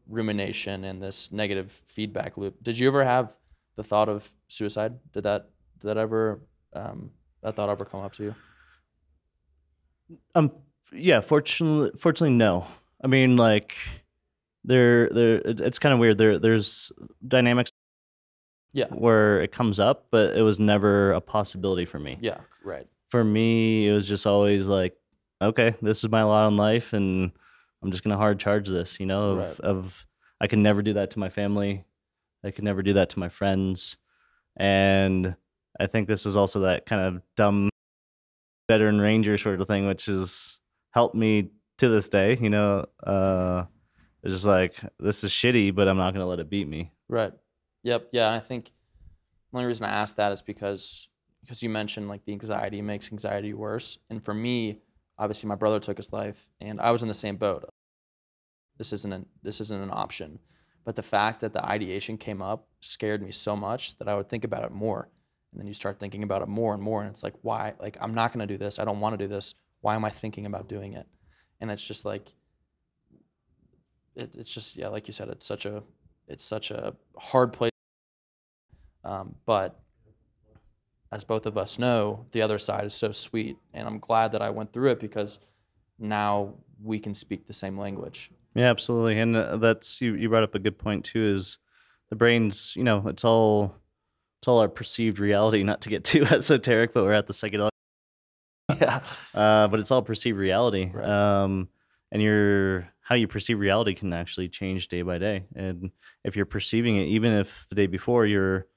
[0.08, 2.62] rumination and this negative feedback loop.
[2.62, 3.36] Did you ever have
[3.76, 4.98] the thought of suicide?
[5.12, 6.40] Did that did that ever
[6.72, 7.10] um,
[7.42, 8.34] that thought ever come up to you?
[10.34, 10.52] Um
[10.92, 12.66] yeah fortunately fortunately no.
[13.02, 13.76] I mean like
[14.64, 16.92] there there it- it's kind of weird there there's
[17.26, 17.70] dynamics
[18.72, 22.86] yeah where it comes up but it was never a possibility for me yeah right
[23.08, 24.94] for me it was just always like
[25.42, 27.32] okay this is my lot in life and
[27.82, 29.60] i'm just gonna hard charge this you know of, Right.
[29.60, 30.06] of
[30.40, 31.84] i can never do that to my family
[32.44, 33.96] i can never do that to my friends
[34.56, 35.34] and
[35.80, 37.70] i think this is also that kind of dumb
[38.68, 40.58] veteran ranger sort of thing, which has
[40.92, 42.38] helped me to this day.
[42.40, 43.64] You know, uh,
[44.22, 46.92] it's just like this is shitty, but I'm not gonna let it beat me.
[47.08, 47.32] Right.
[47.82, 48.08] Yep.
[48.12, 48.32] Yeah.
[48.32, 48.66] I think
[49.52, 51.08] the only reason I asked that is because
[51.40, 53.98] because you mentioned like the anxiety makes anxiety worse.
[54.10, 54.78] And for me,
[55.18, 57.64] obviously my brother took his life and I was in the same boat.
[58.76, 60.38] This isn't an, this isn't an option.
[60.84, 64.28] But the fact that the ideation came up scared me so much that I would
[64.28, 65.08] think about it more.
[65.52, 67.96] And then you start thinking about it more and more and it's like why like
[68.00, 68.78] I'm not to do this.
[68.78, 69.54] I don't want to do this.
[69.80, 71.06] Why am I thinking about doing it?
[71.60, 72.34] And it's just like
[74.14, 75.82] it, it's just yeah, like you said, it's such a
[76.28, 77.70] it's such a hard place.
[79.04, 79.80] Um, but
[81.12, 84.42] as both of us know, the other side is so sweet, and I'm glad that
[84.42, 85.38] I went through it because
[85.98, 88.30] now we can speak the same language.
[88.54, 90.14] Yeah, absolutely, and uh, that's you.
[90.14, 91.34] You brought up a good point too.
[91.34, 91.58] Is
[92.10, 93.74] the brain's you know it's all
[94.40, 95.62] it's all our perceived reality.
[95.64, 97.70] Not to get too esoteric, but we're at the psychedelic.
[98.80, 99.00] Yeah.
[99.34, 100.90] Uh, but it's all perceived reality.
[100.94, 101.04] Right.
[101.04, 101.68] Um,
[102.12, 105.42] and your how you perceive reality can actually change day by day.
[105.56, 105.90] And
[106.22, 108.68] if you're perceiving it, even if the day before you're,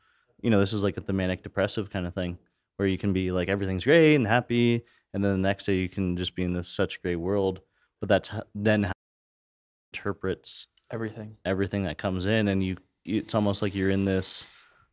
[0.41, 2.39] you know, this is like the manic depressive kind of thing,
[2.77, 5.87] where you can be like everything's great and happy, and then the next day you
[5.87, 7.61] can just be in this such great world.
[8.01, 11.37] But that's then how it interprets Everything.
[11.45, 14.45] everything that comes in and you it's almost like you're in this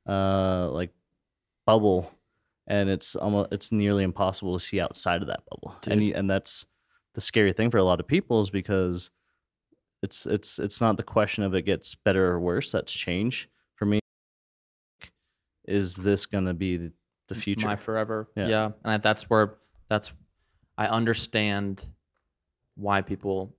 [0.08, 0.90] uh like
[1.66, 2.10] bubble
[2.66, 6.08] and it's almost it's nearly impossible to see outside of that bubble and Dude.
[6.08, 6.64] you, and that's
[7.14, 9.10] the scary thing for a lot of people is because
[10.02, 13.84] it's it's it's not the question of it gets better or worse that's change for
[13.84, 14.00] me
[15.66, 16.92] is this going to be the-
[17.34, 18.28] future My forever.
[18.34, 18.48] Yeah.
[18.48, 18.64] Yeah.
[18.84, 19.58] And I, that's where
[19.88, 20.12] that's
[20.76, 21.86] I understand
[22.74, 23.54] why people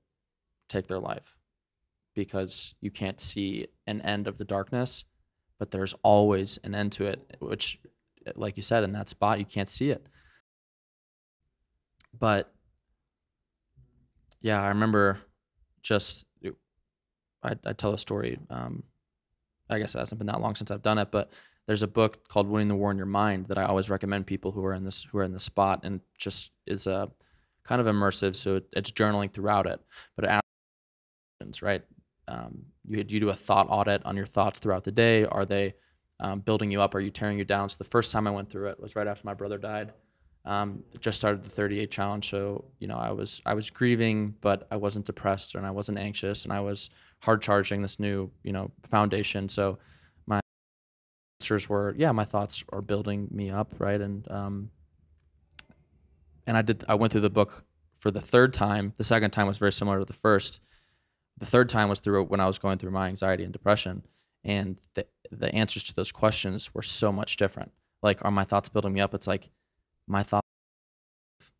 [0.68, 1.36] take their life
[2.14, 5.06] because you can't see an end of the darkness,
[5.60, 7.80] but there's always an end to it, which
[8.36, 10.06] like you said in that spot you can't see it.
[12.18, 12.54] But
[14.42, 15.20] yeah, I remember
[15.82, 16.26] just
[17.44, 18.84] I I tell a story um
[19.70, 21.32] I guess it hasn't been that long since I've done it, but
[21.66, 24.52] there's a book called Winning the War in Your Mind that I always recommend people
[24.52, 27.10] who are in this who are in the spot and just is a
[27.64, 29.80] kind of immersive, so it, it's journaling throughout it,
[30.16, 30.48] but it asks
[31.40, 31.84] questions, right?
[32.28, 35.26] Um, you you do a thought audit on your thoughts throughout the day.
[35.26, 35.76] Are they
[36.20, 36.96] um, building you up?
[36.96, 37.70] Are you tearing you down?
[37.70, 39.94] So the first time I went through it was right after my brother died.
[40.44, 44.68] Um, just started the 38 challenge, so you know I was I was grieving, but
[44.72, 46.90] I wasn't depressed and I wasn't anxious, and I was
[47.22, 49.50] hard charging this new you know foundation.
[49.50, 49.80] So
[50.26, 50.40] my
[51.40, 54.00] answers were, yeah, my thoughts are building me up, right?
[54.00, 54.72] And um,
[56.48, 57.66] and I did I went through the book
[57.98, 58.94] for the third time.
[58.98, 60.60] The second time was very similar to the first.
[61.38, 64.04] The third time was through when I was going through my anxiety and depression,
[64.44, 67.72] and the the answers to those questions were so much different.
[68.04, 69.14] Like, are my thoughts building me up?
[69.14, 69.50] It's like
[70.08, 70.48] my thoughts,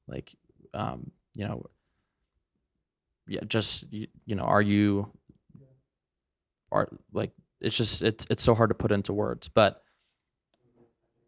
[0.08, 0.36] like,
[0.74, 1.66] um, you know,
[3.28, 5.10] yeah, just you, you know, are you,
[6.72, 9.84] are like, it's just it's it's so hard to put into words, but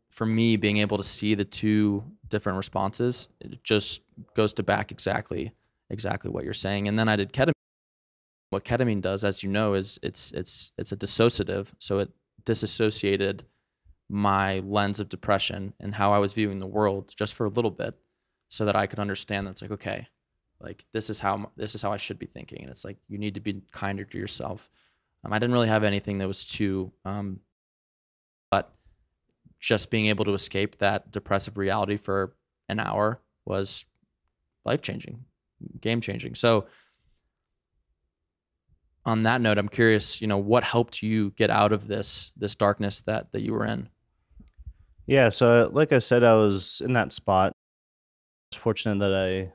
[0.09, 4.01] for me, being able to see the two different responses, it just
[4.35, 5.53] goes to back exactly
[5.89, 6.87] exactly what you're saying.
[6.87, 7.51] And then I did ketamine.
[8.51, 12.11] What ketamine does, as you know, is it's it's it's a dissociative, so it
[12.45, 13.45] disassociated
[14.09, 17.71] my lens of depression and how I was viewing the world just for a little
[17.71, 17.95] bit,
[18.49, 20.07] so that I could understand that's like okay,
[20.59, 23.17] like this is how this is how I should be thinking, and it's like you
[23.17, 24.69] need to be kinder to yourself.
[25.23, 27.39] Um, I didn't really have anything that was too, um,
[28.51, 28.73] but
[29.59, 32.35] just being able to escape that depressive reality for
[32.67, 33.85] an hour was
[34.65, 35.23] life changing,
[35.79, 36.35] game changing.
[36.35, 36.67] So,
[39.05, 42.55] on that note, I'm curious, you know, what helped you get out of this this
[42.55, 43.89] darkness that that you were in?
[45.05, 47.51] Yeah, so like I said, I was in that spot.
[47.51, 49.53] I was fortunate that I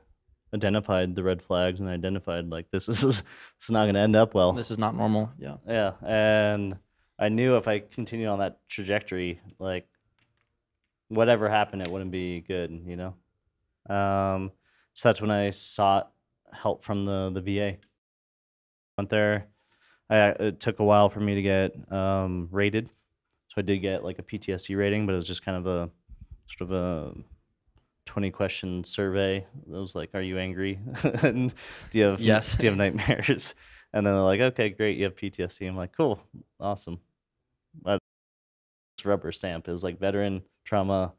[0.53, 3.23] identified the red flags and identified like this is this
[3.63, 4.53] is not going to end up well.
[4.53, 5.31] This is not normal.
[5.37, 5.57] Yeah.
[5.67, 6.77] Yeah, and
[7.17, 9.87] I knew if I continued on that trajectory, like
[11.09, 12.71] whatever happened, it wouldn't be good.
[12.85, 14.51] You know, um,
[14.93, 16.11] so that's when I sought
[16.51, 17.77] help from the the VA.
[18.97, 19.47] Went there.
[20.09, 22.89] I it took a while for me to get um, rated,
[23.49, 25.89] so I did get like a PTSD rating, but it was just kind of a
[26.47, 27.13] sort of a
[28.09, 29.37] 20 question survey.
[29.37, 30.79] It was like, "Are you angry?
[31.23, 31.53] and
[31.91, 32.55] do you have Yes.
[32.55, 33.55] do you have nightmares?"
[33.93, 36.21] And then they're like, "Okay, great, you have PTSD." I'm like, "Cool,
[36.59, 36.99] awesome."
[37.81, 37.99] But
[38.97, 39.67] it's rubber stamp.
[39.67, 41.13] It was like veteran trauma.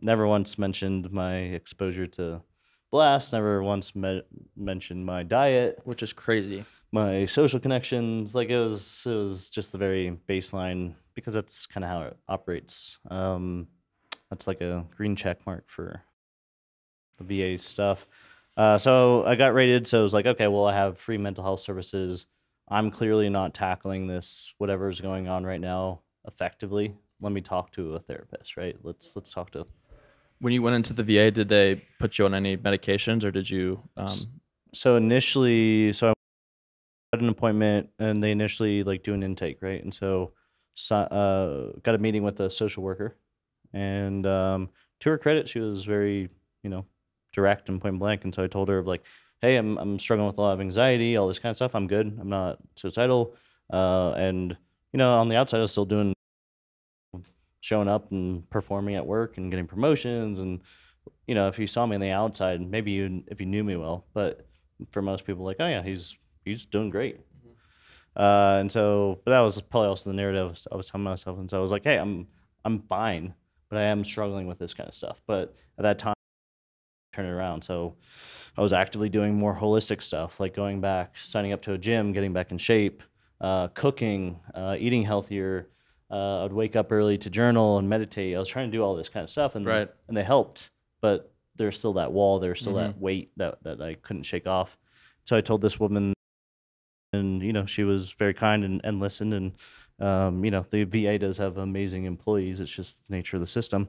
[0.00, 2.42] Never once mentioned my exposure to
[2.90, 3.32] blast.
[3.32, 4.22] Never once me-
[4.56, 6.64] mentioned my diet, Which is crazy.
[6.92, 8.34] my social connections.
[8.34, 12.16] Like it was, it was just the very baseline because that's kind of how it
[12.28, 12.98] operates.
[13.10, 13.68] Um,
[14.30, 16.02] that's like a green check mark for
[17.18, 18.06] the VA stuff.
[18.56, 19.86] Uh, so I got rated.
[19.86, 22.26] So it was like, okay, well, I have free mental health services.
[22.68, 26.94] I'm clearly not tackling this whatever is going on right now effectively.
[27.20, 28.76] Let me talk to a therapist, right?
[28.82, 29.66] Let's let's talk to.
[30.40, 33.48] When you went into the VA, did they put you on any medications, or did
[33.48, 33.80] you?
[33.96, 34.08] Um,
[34.72, 36.12] So initially, so I
[37.12, 39.82] had an appointment, and they initially like do an intake, right?
[39.82, 40.32] And so,
[40.74, 43.16] so uh, got a meeting with a social worker,
[43.72, 46.28] and um, to her credit, she was very,
[46.62, 46.84] you know,
[47.34, 48.24] direct and point blank.
[48.24, 49.02] And so I told her like,
[49.40, 51.74] hey, I'm I'm struggling with a lot of anxiety, all this kind of stuff.
[51.74, 52.16] I'm good.
[52.20, 53.34] I'm not suicidal.
[53.70, 54.56] Uh, and
[54.92, 56.14] you know, on the outside, I was still doing,
[57.60, 60.38] showing up and performing at work and getting promotions.
[60.38, 60.60] And
[61.26, 63.76] you know, if you saw me on the outside, maybe you if you knew me
[63.76, 64.46] well, but
[64.90, 67.20] for most people, like, oh yeah, he's he's doing great.
[68.16, 71.04] Uh, and so, but that was probably also the narrative I was, I was telling
[71.04, 71.38] myself.
[71.38, 72.28] And so I was like, hey, I'm
[72.64, 73.34] I'm fine,
[73.68, 75.20] but I am struggling with this kind of stuff.
[75.26, 76.13] But at that time,
[77.14, 77.62] turn it around.
[77.62, 77.94] So
[78.56, 82.12] I was actively doing more holistic stuff, like going back, signing up to a gym,
[82.12, 83.02] getting back in shape,
[83.40, 85.68] uh, cooking, uh, eating healthier.
[86.10, 88.36] Uh, I'd wake up early to journal and meditate.
[88.36, 89.88] I was trying to do all this kind of stuff, and Right.
[90.08, 92.38] and they helped, but there's still that wall.
[92.38, 94.76] There's still that weight that that I couldn't shake off.
[95.24, 96.12] So I told this woman,
[97.12, 99.32] and you know, she was very kind and, and listened.
[99.34, 99.52] And
[100.00, 102.60] um, you know, the VA does have amazing employees.
[102.60, 103.88] It's just the nature of the system.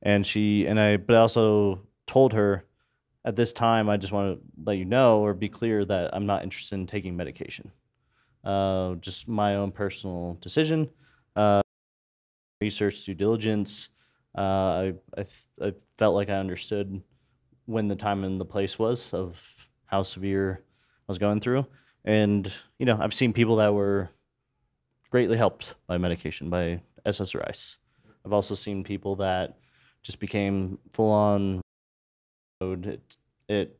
[0.00, 2.64] And she and I, but I also told her
[3.24, 6.26] at this time, I just want to let you know or be clear that I'm
[6.26, 7.70] not interested in taking medication.
[8.44, 10.90] Uh, just my own personal decision.
[11.36, 11.62] Uh,
[12.60, 13.88] research, due diligence.
[14.36, 15.26] Uh, I, I
[15.60, 17.02] I felt like I understood
[17.66, 19.36] when the time and the place was of
[19.86, 21.66] how severe I was going through.
[22.04, 24.10] And, you know, I've seen people that were
[25.10, 27.76] greatly helped by medication, by SSRIs.
[28.24, 29.58] I've also seen people that
[30.02, 31.60] just became full on
[32.70, 33.16] it,
[33.48, 33.78] it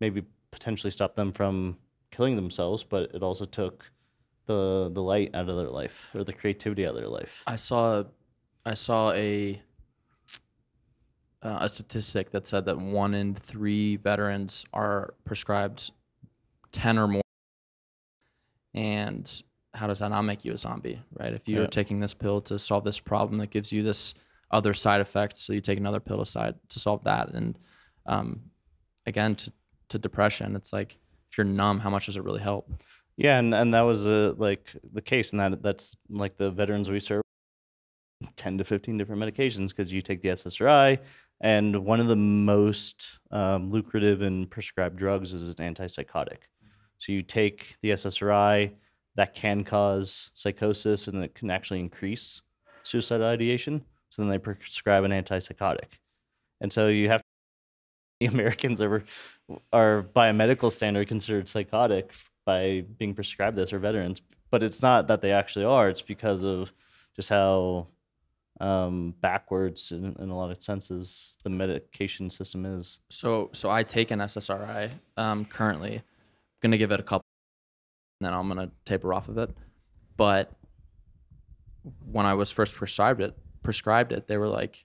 [0.00, 1.76] maybe potentially stopped them from
[2.10, 3.84] killing themselves, but it also took
[4.46, 7.42] the the light out of their life or the creativity out of their life.
[7.46, 8.04] I saw,
[8.66, 9.60] I saw a
[11.42, 15.90] uh, a statistic that said that one in three veterans are prescribed
[16.70, 17.22] ten or more.
[18.74, 19.42] And
[19.74, 21.32] how does that not make you a zombie, right?
[21.32, 21.68] If you're Yeah.
[21.68, 24.14] taking this pill to solve this problem that gives you this
[24.50, 27.58] other side effect, so you take another pill to side to solve that, and
[28.06, 28.42] um,
[29.06, 29.52] again to
[29.88, 30.98] to depression, it's like
[31.30, 32.70] if you're numb, how much does it really help?
[33.16, 36.90] Yeah, and, and that was uh, like the case, and that that's like the veterans
[36.90, 37.22] we serve,
[38.36, 40.98] ten to fifteen different medications because you take the SSRI,
[41.40, 46.38] and one of the most um, lucrative and prescribed drugs is an antipsychotic.
[46.98, 48.72] So you take the SSRI,
[49.16, 52.40] that can cause psychosis, and it can actually increase
[52.82, 53.84] suicidal ideation.
[54.10, 55.98] So then they prescribe an antipsychotic,
[56.60, 57.22] and so you have
[58.32, 59.04] Americans are
[59.72, 62.12] are by a medical standard considered psychotic
[62.44, 65.88] by being prescribed this or veterans, but it's not that they actually are.
[65.88, 66.72] It's because of
[67.14, 67.88] just how
[68.60, 72.98] um, backwards in, in a lot of senses the medication system is.
[73.10, 76.02] So so I take an SSRI um, currently.
[76.60, 77.26] gonna give it a couple,
[78.20, 79.50] and then I'm gonna taper off of it.
[80.16, 80.52] But
[82.10, 84.84] when I was first prescribed it, prescribed it, they were like,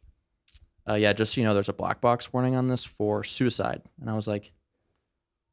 [0.87, 3.81] uh, "Yeah, just so you know, there's a black box warning on this for suicide."
[3.99, 4.51] And I was like,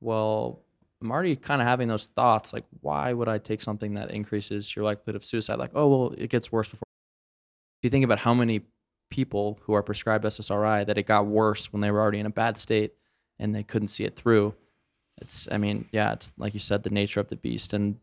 [0.01, 0.63] "Well,
[1.01, 2.53] I'm already kind of having those thoughts.
[2.53, 5.59] Like, why would I take something that increases your likelihood of suicide?
[5.59, 6.83] Like, oh well, it gets worse before."
[7.81, 8.63] If you think about how many
[9.11, 12.31] people who are prescribed SSRI that it got worse when they were already in a
[12.31, 12.95] bad state
[13.39, 14.55] and they couldn't see it through.
[15.21, 17.73] It's, I mean, yeah, it's like you said, the nature of the beast.
[17.73, 17.99] And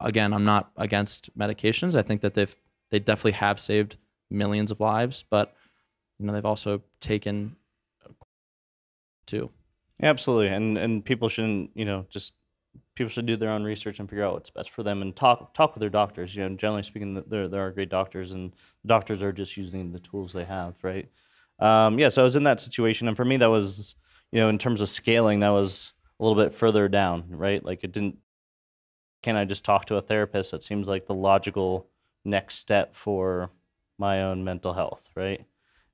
[0.00, 1.96] again, I'm not against medications.
[1.96, 2.54] I think that they've,
[2.90, 3.96] they definitely have saved
[4.30, 5.54] millions of lives, but
[6.18, 7.56] you know, they've also taken
[9.26, 9.50] too.
[10.02, 12.34] Absolutely, and and people shouldn't, you know, just
[12.94, 15.54] people should do their own research and figure out what's best for them and talk
[15.54, 16.34] talk with their doctors.
[16.34, 18.52] You know, generally speaking, there there are great doctors, and
[18.84, 21.08] doctors are just using the tools they have, right?
[21.60, 23.94] Um, yeah, so I was in that situation, and for me, that was,
[24.32, 27.64] you know, in terms of scaling, that was a little bit further down, right?
[27.64, 28.18] Like it didn't.
[29.22, 30.50] Can I just talk to a therapist?
[30.50, 31.88] That seems like the logical
[32.24, 33.50] next step for
[33.98, 35.46] my own mental health, right?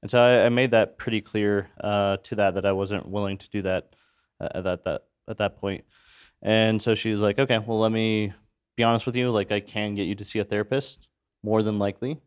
[0.02, 3.38] And so I, I made that pretty clear uh, to that that I wasn't willing
[3.38, 3.94] to do that
[4.40, 5.84] uh, at that, that at that point.
[6.42, 8.32] And so she was like, "Okay, well, let me
[8.76, 9.30] be honest with you.
[9.30, 11.08] Like, I can get you to see a therapist,
[11.42, 12.20] more than likely.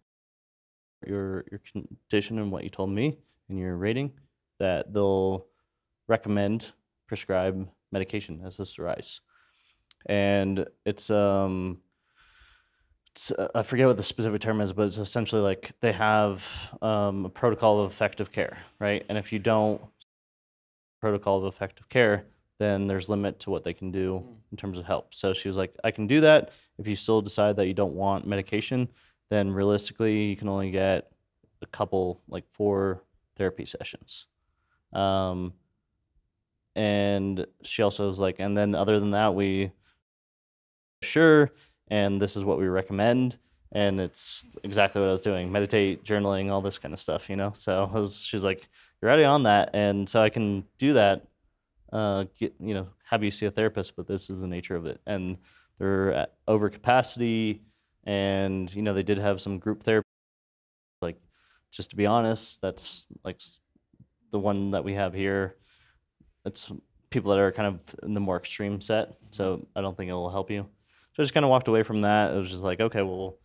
[1.05, 3.17] Your your condition and what you told me
[3.49, 4.13] and your rating,
[4.59, 5.47] that they'll
[6.07, 6.71] recommend
[7.07, 9.19] prescribe medication SSRIs,
[10.05, 11.79] and it's um."
[13.53, 16.43] I forget what the specific term is, but it's essentially like they have
[16.81, 19.05] um, a protocol of effective care, right?
[19.07, 19.81] And if you don't
[20.99, 22.25] protocol of effective care,
[22.59, 25.13] then there's limit to what they can do in terms of help.
[25.13, 26.51] So she was like, I can do that.
[26.77, 28.87] If you still decide that you don't want medication,
[29.29, 31.11] then realistically you can only get
[31.61, 33.03] a couple, like four
[33.35, 34.27] therapy sessions.
[34.93, 35.53] Um,
[36.75, 39.71] and she also was like, and then other than that, we
[41.01, 41.51] sure,
[41.89, 43.37] and this is what we recommend.
[43.71, 47.35] And it's exactly what I was doing: meditate, journaling, all this kind of stuff, you
[47.35, 47.51] know.
[47.55, 48.67] So was, she's like,
[49.01, 51.25] "You're already on that," and so I can do that.
[51.91, 54.85] Uh, get you know, have you see a therapist, but this is the nature of
[54.85, 55.37] it, and
[55.79, 57.63] they're at over capacity,
[58.03, 60.07] and you know they did have some group therapy.
[61.01, 61.19] Like,
[61.71, 63.41] just to be honest, that's like
[64.31, 65.55] the one that we have here.
[66.45, 66.71] It's
[67.09, 70.13] people that are kind of in the more extreme set, so I don't think it
[70.13, 70.67] will help you.
[71.13, 72.33] So I just kind of walked away from that.
[72.33, 73.37] It was just like, okay, well,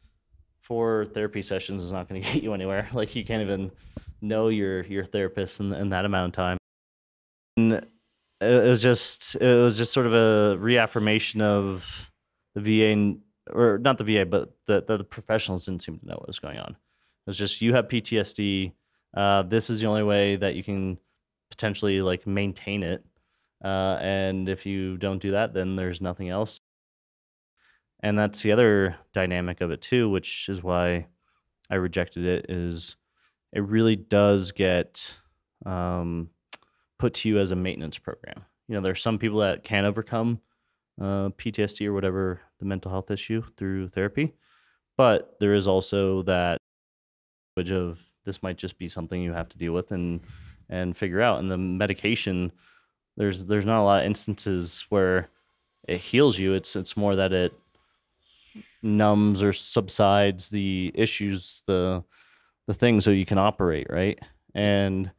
[0.61, 2.89] four therapy sessions is not going to get you anywhere.
[2.93, 3.71] Like you can't even
[4.21, 6.59] know your your therapist in, in that amount of time.
[7.57, 7.87] And
[8.41, 12.11] it, was just it was just sort of a reaffirmation of
[12.55, 13.19] the VA,
[13.53, 16.39] or not the VA, but the, the the professionals didn't seem to know what was
[16.39, 16.71] going on.
[16.71, 18.73] It was just you have PTSD.
[19.15, 20.99] Uh, this is the only way that you can
[21.51, 23.05] potentially like maintain it.
[23.63, 26.61] Uh, and if you don't do that, then there's nothing else
[28.01, 31.07] and that's the other dynamic of it too which is why
[31.71, 32.97] i rejected it is
[33.53, 35.15] it really does get
[35.65, 36.29] um,
[36.99, 38.45] put to you as a maintenance program.
[38.69, 40.41] You know there's some people that can overcome
[41.01, 44.35] uh, ptsd or whatever the mental health issue through therapy
[44.99, 46.59] but there is also that
[47.57, 50.21] of this might just be something you have to deal with and
[50.69, 51.41] and figure out.
[51.41, 52.53] And the medication
[53.17, 55.29] there's there's not a lot of instances where
[55.89, 56.53] it heals you.
[56.53, 57.53] It's it's more that it
[58.83, 62.03] numbs or subsides the issues the
[62.67, 64.19] the thing so you can operate right
[64.55, 65.11] and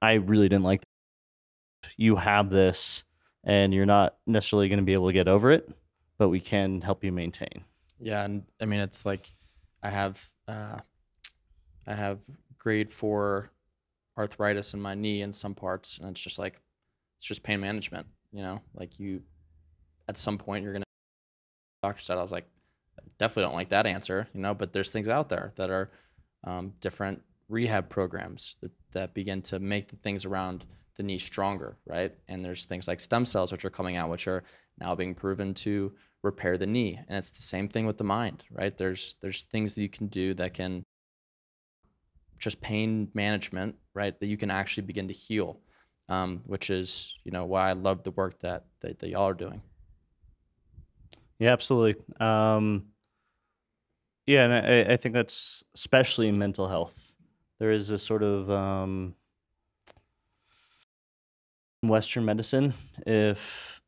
[0.00, 1.90] i really didn't like that.
[1.96, 3.04] you have this
[3.44, 5.68] and you're not necessarily going to be able to get over it
[6.18, 7.64] but we can help you maintain
[7.98, 9.32] Yeah, and I mean it's like
[9.82, 10.78] I have uh,
[11.86, 12.20] I have
[12.58, 13.50] grade four
[14.16, 16.60] arthritis in my knee in some parts, and it's just like
[17.16, 18.06] it's just pain management.
[18.32, 19.22] You know, like you
[20.08, 20.84] at some point you're gonna.
[21.82, 22.46] Doctor said I was like,
[23.18, 24.28] definitely don't like that answer.
[24.34, 25.90] You know, but there's things out there that are
[26.44, 30.64] um, different rehab programs that that begin to make the things around
[30.96, 32.14] the knee stronger, right?
[32.28, 34.44] And there's things like stem cells which are coming out, which are
[34.78, 35.92] now being proven to
[36.22, 39.74] repair the knee and it's the same thing with the mind right there's there's things
[39.74, 40.82] that you can do that can
[42.38, 45.60] just pain management right that you can actually begin to heal
[46.08, 49.34] um, which is you know why i love the work that that, that y'all are
[49.34, 49.60] doing
[51.38, 52.00] Yeah, absolutely.
[52.20, 52.86] Um,
[54.26, 57.14] yeah, and I, I think that's especially in mental health.
[57.58, 59.14] There is a sort of um,
[61.82, 62.74] Western medicine.
[63.06, 63.80] If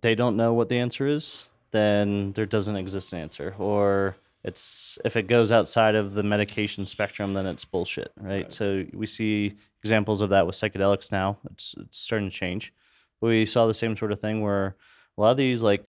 [0.00, 4.98] they don't know what the answer is, then there doesn't exist an answer, or it's
[5.04, 8.44] if it goes outside of the medication spectrum, then it's bullshit, right?
[8.44, 8.52] Right.
[8.52, 11.38] So we see examples of that with psychedelics now.
[11.50, 12.72] It's it's starting to change.
[13.20, 14.76] We saw the same sort of thing where
[15.16, 15.84] a lot of these like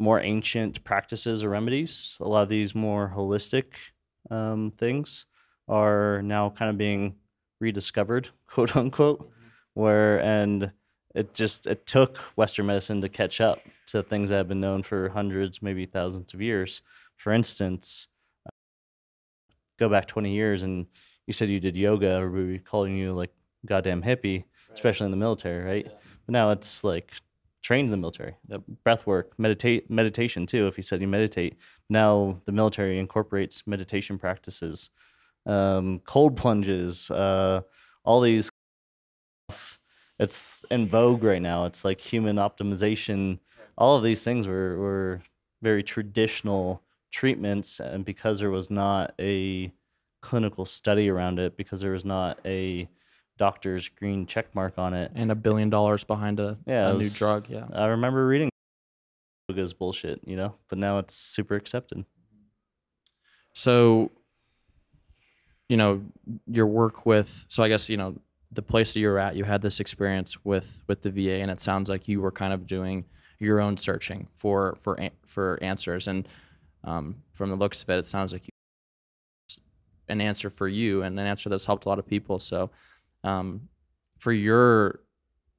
[0.00, 3.64] more ancient practices or remedies, a lot of these more holistic
[4.30, 5.26] um, things
[5.68, 7.14] are now kind of being
[7.60, 9.30] rediscovered, quote unquote.
[9.74, 10.72] Where and
[11.14, 14.82] it just it took Western medicine to catch up to things that have been known
[14.82, 16.82] for hundreds, maybe thousands of years.
[17.16, 18.08] For instance,
[19.78, 20.86] go back twenty years and
[21.26, 23.30] you said you did yoga, or we be calling you like
[23.64, 25.84] goddamn hippie, especially in the military, right?
[25.84, 27.12] But now it's like
[27.62, 28.36] trained in the military.
[28.48, 28.62] Yep.
[28.84, 30.66] Breath work, meditate, meditation too.
[30.66, 31.56] If you said you meditate,
[31.88, 34.90] now the military incorporates meditation practices,
[35.46, 37.62] um, cold plunges, uh,
[38.04, 38.50] all these.
[40.18, 41.64] It's in vogue right now.
[41.64, 43.38] It's like human optimization.
[43.78, 45.22] All of these things were were
[45.62, 49.72] very traditional treatments, and because there was not a
[50.20, 52.88] clinical study around it, because there was not a
[53.40, 56.98] doctor's green check mark on it, and a billion dollars behind a, Yeah, a it
[56.98, 58.50] new drug yeah I remember reading
[59.48, 62.04] is bullshit, you know, but now it's super accepted.
[63.52, 64.12] So,
[65.68, 66.02] you know,
[66.46, 68.20] your work with so I guess you know
[68.52, 71.62] the place that you're at, you had this experience with with the VA, and it
[71.62, 73.06] sounds like you were kind of doing
[73.38, 76.06] your own searching for for for answers.
[76.06, 76.28] And
[76.84, 78.50] um, from the looks of it, it sounds like you
[80.08, 82.38] an answer for you and an answer that's helped a lot of people.
[82.38, 82.70] So,
[83.24, 83.68] um,
[84.18, 85.00] for your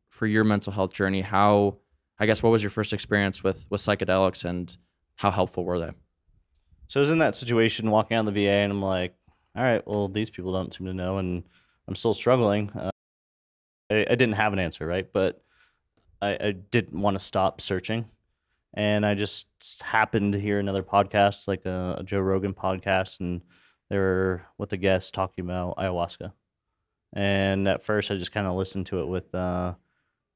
[0.09, 1.77] for your mental health journey, how
[2.19, 4.75] I guess what was your first experience with with psychedelics, and
[5.15, 5.91] how helpful were they?
[6.87, 9.15] So I was in that situation walking out of the VA, and I'm like,
[9.55, 11.43] all right, well, these people don't seem to know, and
[11.87, 12.69] I'm still struggling.
[12.71, 12.91] Uh,
[13.89, 15.07] I, I didn't have an answer, right?
[15.11, 15.41] But
[16.21, 18.05] I, I didn't want to stop searching.
[18.73, 19.47] And I just
[19.81, 23.41] happened to hear another podcast, like a, a Joe Rogan podcast, and
[23.89, 26.31] they were with a guest talking about ayahuasca.
[27.13, 29.73] And at first, I just kind of listened to it with uh,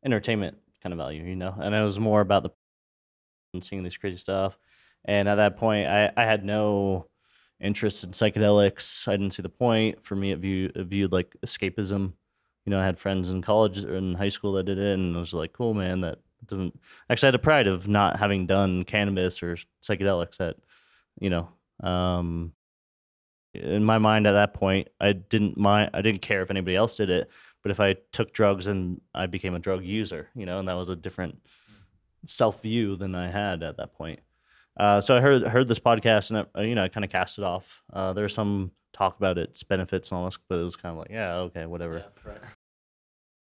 [0.03, 4.17] entertainment kind of value, you know, and it was more about the seeing this crazy
[4.17, 4.57] stuff.
[5.05, 7.07] And at that point, I, I had no
[7.59, 9.07] interest in psychedelics.
[9.07, 10.03] I didn't see the point.
[10.03, 12.13] For me, it viewed, it viewed like escapism.
[12.65, 15.15] You know, I had friends in college or in high school that did it, and
[15.15, 16.01] I was like, cool, man.
[16.01, 20.37] That doesn't actually I had a pride of not having done cannabis or psychedelics.
[20.37, 20.57] That
[21.19, 21.49] you know,
[21.87, 22.53] um,
[23.61, 25.91] in my mind at that point, I didn't mind.
[25.93, 27.29] I didn't care if anybody else did it.
[27.63, 30.75] But if I took drugs and I became a drug user, you know, and that
[30.75, 31.39] was a different
[32.27, 34.19] self view than I had at that point.
[34.77, 37.37] Uh, so I heard heard this podcast and I, you know I kind of cast
[37.37, 37.81] it off.
[37.91, 40.99] Uh, there's some talk about its benefits and all this, but it was kind of
[40.99, 41.97] like yeah okay whatever.
[41.97, 42.41] Yeah, right.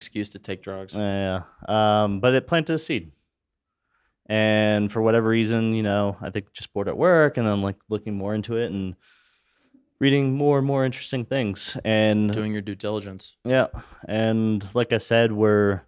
[0.00, 0.96] Excuse to take drugs.
[0.96, 3.12] Yeah, um, but it planted a seed,
[4.26, 7.76] and for whatever reason, you know, I think just bored at work, and then like
[7.88, 8.96] looking more into it and
[10.02, 13.36] reading more and more interesting things, and Doing your due diligence.
[13.44, 13.68] yeah,
[14.08, 15.82] and like I said, we're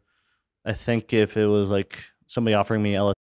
[0.64, 1.98] I think if it was like
[2.28, 3.12] somebody offering me LSD,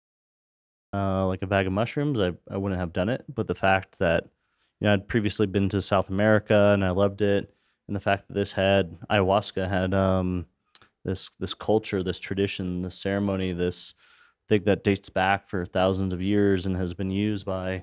[0.94, 3.24] uh, like a bag of mushrooms, I, I wouldn't have done it.
[3.28, 4.24] But the fact that
[4.80, 7.52] you know I'd previously been to South America and I loved it,
[7.88, 10.46] and the fact that this had ayahuasca had um,
[11.04, 13.94] this this culture, this tradition, this ceremony, this
[14.48, 17.82] thing that dates back for thousands of years and has been used by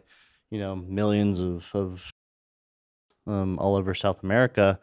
[0.49, 2.09] you know millions of of
[3.27, 4.79] um, all over South America.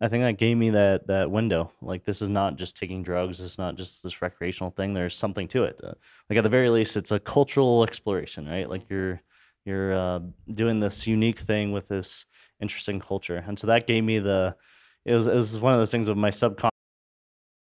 [0.00, 1.72] I think that gave me that that window.
[1.82, 3.40] Like this is not just taking drugs.
[3.40, 4.94] It's not just this recreational thing.
[4.94, 5.80] There's something to it.
[5.82, 5.92] Uh,
[6.28, 8.68] like at the very least, it's a cultural exploration, right?
[8.68, 9.20] Like you're
[9.64, 10.20] you're uh,
[10.50, 12.24] doing this unique thing with this
[12.60, 14.56] interesting culture, and so that gave me the.
[15.04, 16.70] It was it was one of those things of my subconscious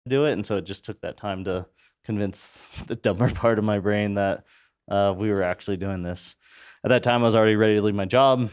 [0.07, 1.65] do it, and so it just took that time to
[2.05, 4.45] convince the dumber part of my brain that
[4.89, 6.35] uh, we were actually doing this.
[6.83, 8.49] At that time, I was already ready to leave my job.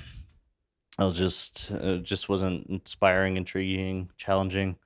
[0.99, 4.77] I was just it just wasn't inspiring, intriguing, challenging,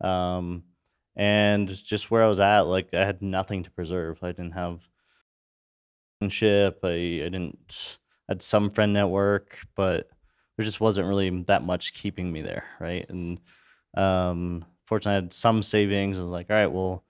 [0.00, 0.64] um,
[1.16, 4.22] and just where I was at, like I had nothing to preserve.
[4.22, 4.80] I didn't have
[6.18, 6.80] friendship.
[6.84, 7.98] I I didn't
[8.28, 10.08] I had some friend network, but
[10.56, 13.06] there just wasn't really that much keeping me there, right?
[13.08, 13.40] And
[13.96, 16.18] um, fortunately, I had some savings.
[16.18, 17.04] I was like, all right, well,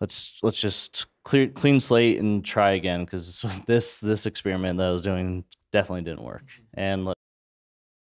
[0.00, 4.92] let's let's just clear clean slate and try again because this this experiment that I
[4.92, 6.44] was doing definitely didn't work.
[6.74, 7.12] And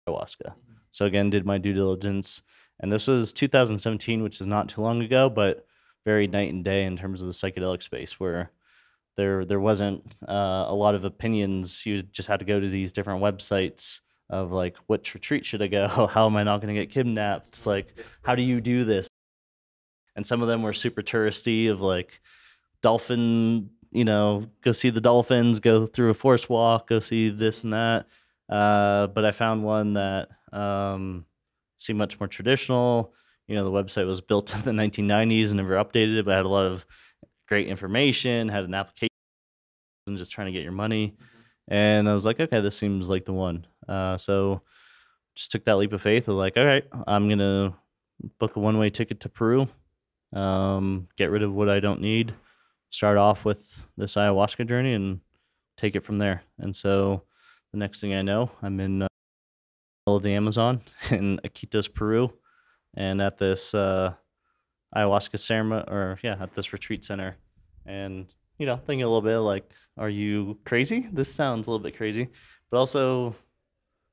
[0.09, 0.55] ayahuasca.
[0.91, 2.43] So again, did my due diligence,
[2.81, 5.67] and this was 2017, which is not too long ago, but
[6.05, 8.51] very night and day in terms of the psychedelic space, where
[9.17, 11.85] there there wasn't uh, a lot of opinions.
[11.85, 14.01] You just had to go to these different websites
[14.31, 16.07] of like, which retreat should I go?
[16.11, 17.67] How am I not going to get kidnapped?
[17.67, 19.09] Like, how do you do this?
[20.17, 22.21] And some of them were super touristy, of like
[22.83, 27.65] dolphin, you know, go see the dolphins, go through a forest walk, go see this
[27.65, 28.07] and that.
[28.49, 31.27] Uh, but I found one that um,
[31.77, 33.13] seemed much more traditional.
[33.47, 36.49] You know, the website was built in the 1990s and never updated, but had a
[36.49, 36.85] lot of
[37.47, 39.09] great information, had an application,
[40.07, 41.17] and just trying to get your money.
[41.69, 43.67] And I was like, okay, this seems like the one.
[43.87, 44.63] Uh, so
[45.35, 47.75] just took that leap of faith of like, all right, I'm gonna
[48.39, 49.69] book a one way ticket to Peru,
[50.33, 52.35] um, get rid of what I don't need,
[52.91, 55.21] start off with this ayahuasca journey, and
[55.77, 56.43] take it from there.
[56.59, 57.23] And so
[57.73, 59.09] the next thing I know, I'm in uh,
[60.07, 62.33] of the Amazon in Iquitos, Peru,
[62.95, 64.15] and at this uh,
[64.95, 67.37] ayahuasca ceremony, or yeah, at this retreat center,
[67.87, 68.27] and
[68.59, 71.09] you know, thinking a little bit like, are you crazy?
[71.13, 72.29] This sounds a little bit crazy,
[72.71, 73.35] but also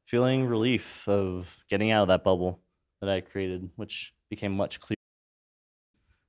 [0.06, 2.60] feeling relief of getting out of that bubble
[3.01, 4.95] that I created, which became much clearer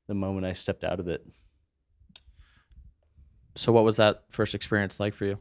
[0.08, 1.26] the moment I stepped out of it.
[3.54, 5.38] So, what was that first experience like for you?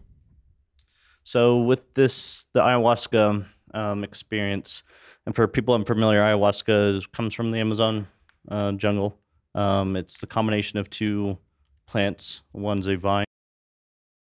[1.25, 4.83] So with this, the ayahuasca um, experience,
[5.25, 8.07] and for people unfamiliar, ayahuasca is, comes from the Amazon
[8.47, 9.17] uh, jungle.
[9.55, 11.39] Um, it's the combination of two
[11.87, 12.43] plants.
[12.53, 13.25] One's a vine,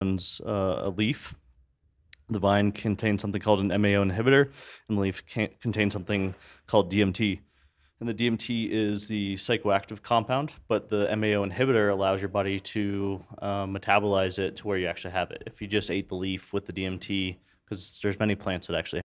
[0.00, 1.34] one's uh, a leaf.
[2.28, 4.53] The vine contains something called an MAO inhibitor,
[4.88, 5.24] and the leaf
[5.61, 6.36] contains something
[6.68, 7.40] called DMT.
[8.03, 13.22] And the DMT is the psychoactive compound, but the MAO inhibitor allows your body to
[13.40, 15.44] um, metabolize it to where you actually have it.
[15.46, 19.03] If you just ate the leaf with the DMT, because there's many plants that actually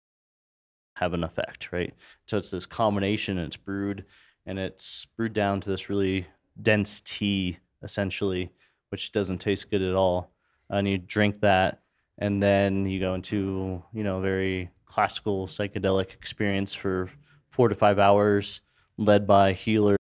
[0.96, 1.94] have an effect, right?
[2.26, 4.04] So it's this combination, and it's brewed,
[4.48, 6.26] and it's brewed down to this really
[6.60, 8.52] dense tea, essentially,
[8.90, 10.32] which doesn't taste good at all.
[10.72, 11.84] And you drink that,
[12.18, 17.12] and then you go into you know a very classical psychedelic experience for
[17.48, 18.62] four to five hours
[18.98, 19.98] led by healers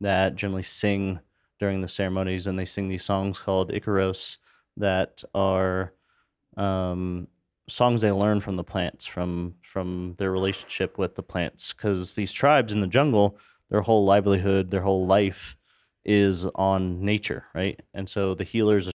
[0.00, 1.20] that generally sing
[1.58, 4.38] during the ceremonies, and they sing these songs called Icaros
[4.76, 5.92] that are
[6.56, 7.28] um,
[7.68, 12.32] songs they learn from the plants, from from their relationship with the plants, because these
[12.32, 13.38] tribes in the jungle,
[13.70, 15.56] their whole livelihood, their whole life
[16.04, 17.80] is on nature, right?
[17.94, 18.90] And so the healers,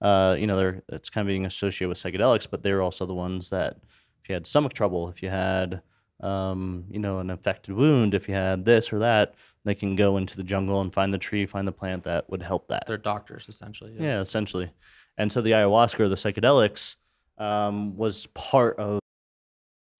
[0.00, 3.14] uh, you know, they're it's kind of being associated with psychedelics, but they're also the
[3.14, 3.76] ones that
[4.22, 5.82] if you had stomach trouble, if you had
[6.20, 10.16] um, you know, an infected wound, if you had this or that, they can go
[10.16, 12.84] into the jungle and find the tree, find the plant that would help that.
[12.86, 13.94] They're doctors essentially.
[13.98, 14.70] Yeah, essentially.
[15.18, 16.96] And so the ayahuasca or the psychedelics
[17.38, 19.00] um, was part of,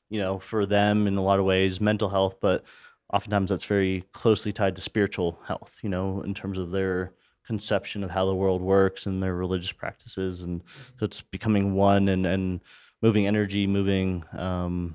[0.09, 2.65] you know, for them in a lot of ways, mental health, but
[3.13, 7.13] oftentimes that's very closely tied to spiritual health, you know, in terms of their
[7.45, 10.43] conception of how the world works and their religious practices.
[10.43, 10.63] And
[10.99, 12.61] so it's becoming one and, and
[13.03, 14.95] moving energy, moving um,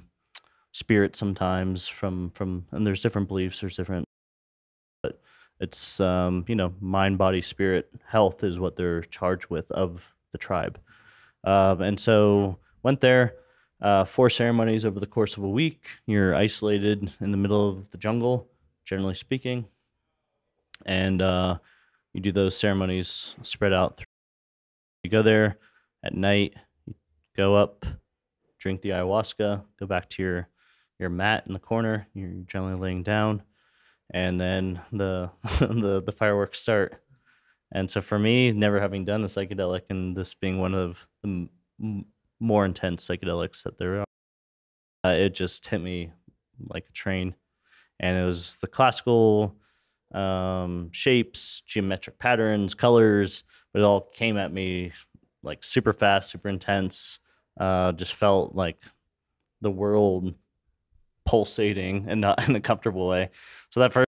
[0.75, 4.03] spirit sometimes from, from, and there's different beliefs, there's different,
[5.01, 5.21] but
[5.61, 10.37] it's, um, you know, mind, body, spirit, health is what they're charged with of the
[10.37, 10.77] tribe.
[11.45, 13.35] Um, and so went there,
[13.79, 15.85] uh, four ceremonies over the course of a week.
[16.07, 18.49] You're isolated in the middle of the jungle,
[18.83, 19.67] generally speaking,
[20.85, 21.59] and uh,
[22.11, 23.95] you do those ceremonies spread out.
[23.95, 24.07] Through.
[25.03, 25.57] You go there
[26.03, 26.53] at night.
[26.85, 26.95] You
[27.37, 27.85] go up,
[28.59, 30.49] drink the ayahuasca, go back to your
[30.99, 32.07] your mat in the corner.
[32.13, 33.43] You're generally laying down,
[34.11, 37.01] and then the the the fireworks start.
[37.73, 41.49] And so for me, never having done a psychedelic and this being one of the
[41.81, 42.05] m-
[42.39, 44.05] more intense psychedelics that there are,
[45.03, 46.11] uh, it just hit me
[46.69, 47.35] like a train.
[47.99, 49.55] And it was the classical
[50.13, 53.43] um, shapes, geometric patterns, colors,
[53.73, 54.91] but it all came at me
[55.43, 57.19] like super fast, super intense.
[57.59, 58.77] Uh, just felt like
[59.61, 60.33] the world
[61.25, 63.29] pulsating and not in a comfortable way.
[63.69, 64.05] So that first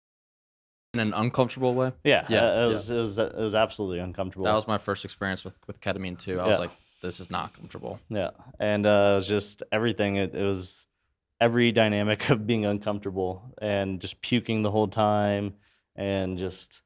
[0.94, 1.92] in an uncomfortable way.
[2.04, 4.46] yeah, Yeah, uh, it was it was it was absolutely uncomfortable.
[4.46, 6.40] That was my first experience with with ketamine too.
[6.40, 8.00] I was like, this is not comfortable.
[8.10, 10.16] yeah, and uh, it was just everything.
[10.16, 10.88] It, it was
[11.42, 15.56] every dynamic of being uncomfortable and just puking the whole time,
[15.96, 16.82] and just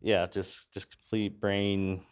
[0.00, 2.02] yeah, just just complete brain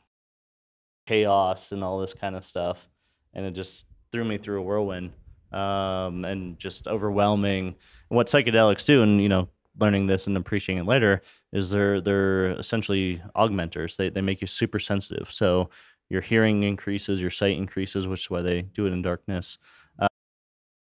[1.07, 2.89] chaos and all this kind of stuff,
[3.33, 5.12] and it just threw me through a whirlwind,
[5.53, 7.77] um, and just overwhelming.
[8.09, 11.23] What psychedelics do, and you know, learning this and appreciating it later,
[11.53, 13.97] is they're they're essentially augmenters.
[13.97, 15.31] They they make you super sensitive.
[15.31, 15.71] So
[16.09, 19.59] your hearing increases, your sight increases, which is why they do it in darkness.
[19.99, 20.09] Uh,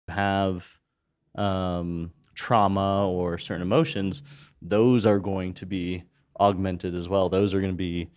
[0.07, 0.79] have
[1.35, 4.21] um, trauma or certain emotions,
[4.61, 6.03] those are going to be
[6.39, 7.29] augmented as well.
[7.29, 8.09] Those are going to be,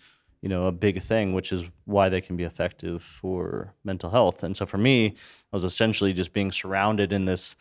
[0.42, 4.42] you know, a big thing, which is why they can be effective for mental health.
[4.42, 5.12] And so for me, I
[5.52, 7.54] was essentially just being surrounded in this,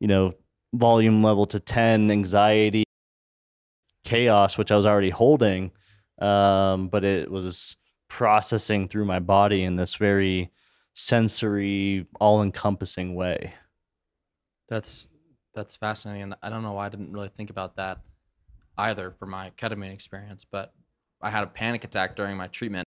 [0.00, 0.34] you know,
[0.74, 2.82] volume level to 10 anxiety,
[4.04, 5.70] chaos, which I was already holding.
[6.18, 7.76] Um, but it was
[8.08, 10.50] processing through my body in this very
[10.94, 13.54] sensory, all encompassing way.
[14.68, 15.06] That's
[15.54, 18.00] that's fascinating, and I don't know why I didn't really think about that
[18.76, 20.44] either for my ketamine experience.
[20.44, 20.72] But
[21.24, 22.86] I had a panic attack during my treatment.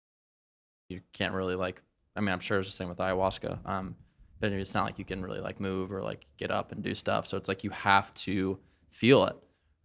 [0.90, 1.82] You can't really like.
[2.16, 3.68] I mean, I'm sure it's the same with ayahuasca.
[3.68, 3.96] Um,
[4.40, 6.96] but it's not like you can really like move or like get up and do
[6.96, 7.28] stuff.
[7.28, 8.58] So it's like you have to
[8.90, 9.36] feel it,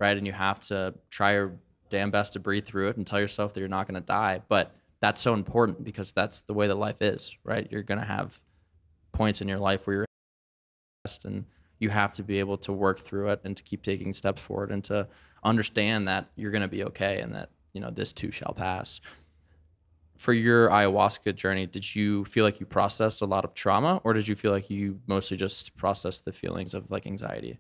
[0.01, 0.17] right?
[0.17, 1.53] And you have to try your
[1.91, 4.41] damn best to breathe through it and tell yourself that you're not going to die.
[4.49, 7.69] But that's so important because that's the way that life is, right?
[7.71, 8.41] You're going to have
[9.13, 10.07] points in your life where you're
[11.25, 11.45] and
[11.79, 14.73] you have to be able to work through it and to keep taking steps forward
[14.73, 15.07] and to
[15.45, 19.01] understand that you're going to be okay and that you know this too shall pass
[20.17, 24.13] for your ayahuasca journey did you feel like you processed a lot of trauma or
[24.15, 27.59] did you feel like you mostly just processed the feelings of like anxiety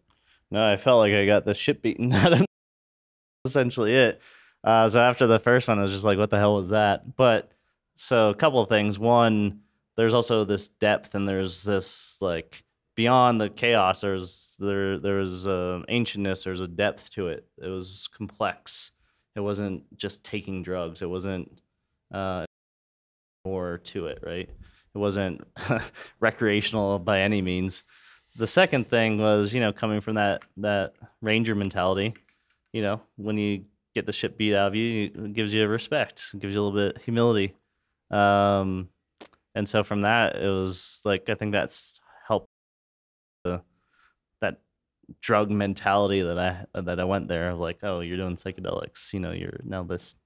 [0.50, 2.46] No, I felt like I got the shit beaten out of me.
[3.44, 4.22] Essentially, it.
[4.64, 7.16] Uh, so after the first one, I was just like, "What the hell was that?"
[7.16, 7.52] But
[7.96, 8.98] so a couple of things.
[8.98, 9.60] One,
[9.96, 12.64] there's also this depth, and there's this like
[12.96, 14.00] beyond the chaos.
[14.00, 16.44] There's there there's uh, ancientness.
[16.44, 17.46] There's a depth to it.
[17.62, 18.92] It was complex.
[19.37, 21.03] It wasn't just taking drugs.
[21.03, 21.61] It wasn't
[22.12, 22.47] uh,
[23.45, 24.49] more to it, right?
[24.95, 25.43] It wasn't
[26.20, 27.84] recreational by any means
[28.37, 32.14] the second thing was you know coming from that that ranger mentality
[32.72, 33.64] you know when you
[33.95, 36.62] get the shit beat out of you it gives you respect it gives you a
[36.62, 37.55] little bit humility
[38.11, 38.89] um
[39.55, 42.47] and so from that it was like i think that's helped
[43.45, 43.61] the
[44.41, 44.61] that
[45.20, 49.20] drug mentality that i that i went there of like oh you're doing psychedelics you
[49.20, 50.16] know you're now this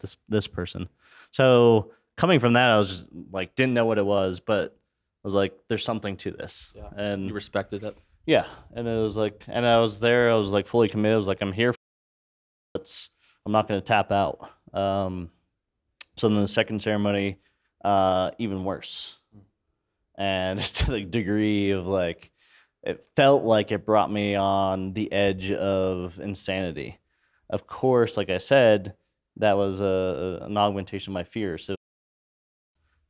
[0.00, 0.88] this this person
[1.30, 4.76] so coming from that i was just like didn't know what it was but
[5.24, 6.88] I was like, "There's something to this," Yeah.
[6.96, 10.30] and you respected it yeah, and it was like, and I was there.
[10.30, 11.14] I was like fully committed.
[11.14, 11.72] I was like, I'm here.
[11.72, 11.78] For
[12.76, 13.10] let's
[13.44, 14.50] I'm not going to tap out.
[14.72, 15.30] Um,
[16.16, 17.38] so then the second ceremony,
[17.84, 19.16] uh, even worse,
[20.16, 22.30] and to the degree of like,
[22.86, 26.98] it felt like it brought me on the edge of insanity.
[27.50, 28.94] Of course, like I said,
[29.36, 31.58] that was a, an augmentation of my fear.
[31.58, 31.74] So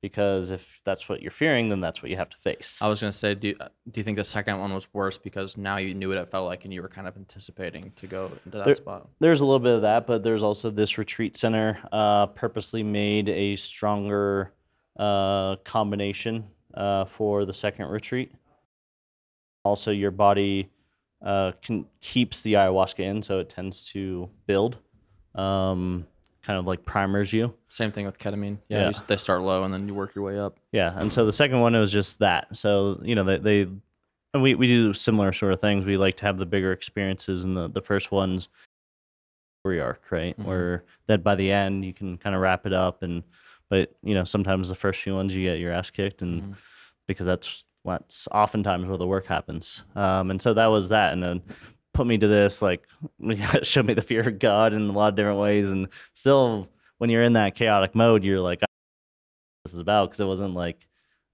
[0.02, 2.78] because if that's what you're fearing, then that's what you have to face.
[2.80, 5.56] I was gonna say, do you, do you think the second one was worse because
[5.56, 8.26] now you knew what it felt like and you were kind of anticipating to go
[8.44, 9.08] into that There- spot?
[9.20, 13.28] There's a little bit of that, but there's also this retreat center uh, purposely made
[13.28, 14.52] a stronger
[14.98, 18.32] uh, combination uh, for the second retreat.
[19.66, 20.70] Also, your body
[21.22, 24.78] uh, can keeps the ayahuasca in, so it tends to build,
[25.34, 26.06] um,
[26.42, 27.52] kind of like primers you.
[27.68, 28.58] Same thing with ketamine.
[28.68, 28.88] Yeah, Yeah.
[28.90, 30.58] You, they start low and then you work your way up.
[30.72, 32.56] Yeah, and so the second one was just that.
[32.56, 33.60] So you know they, they
[34.34, 35.84] and we we do similar sort of things.
[35.84, 38.48] We like to have the bigger experiences, and the the first ones
[39.62, 40.38] story arc, right?
[40.38, 40.44] Mhm.
[40.44, 43.24] Where that by the end you can kind of wrap it up, and
[43.68, 46.56] but you know sometimes the first few ones you get your ass kicked, and Mhm.
[47.08, 49.82] because that's what's oftentimes where the work happens.
[49.94, 51.42] Um, and so that was that, and then
[51.94, 52.86] put me to this like
[53.62, 56.68] showed me the fear of God in a lot of different ways, and still
[56.98, 58.60] when you're in that chaotic mode, you're like,
[59.64, 60.86] this is about because it wasn't like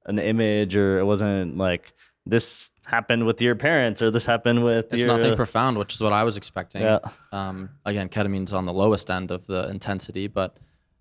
[0.06, 1.92] an image or it wasn't like
[2.26, 6.00] this happened with your parents or this happened with It's your nothing profound, which is
[6.00, 6.82] what I was expecting.
[6.82, 6.98] yeah
[7.32, 10.56] Um, again, ketamine's on the lowest end of the intensity, but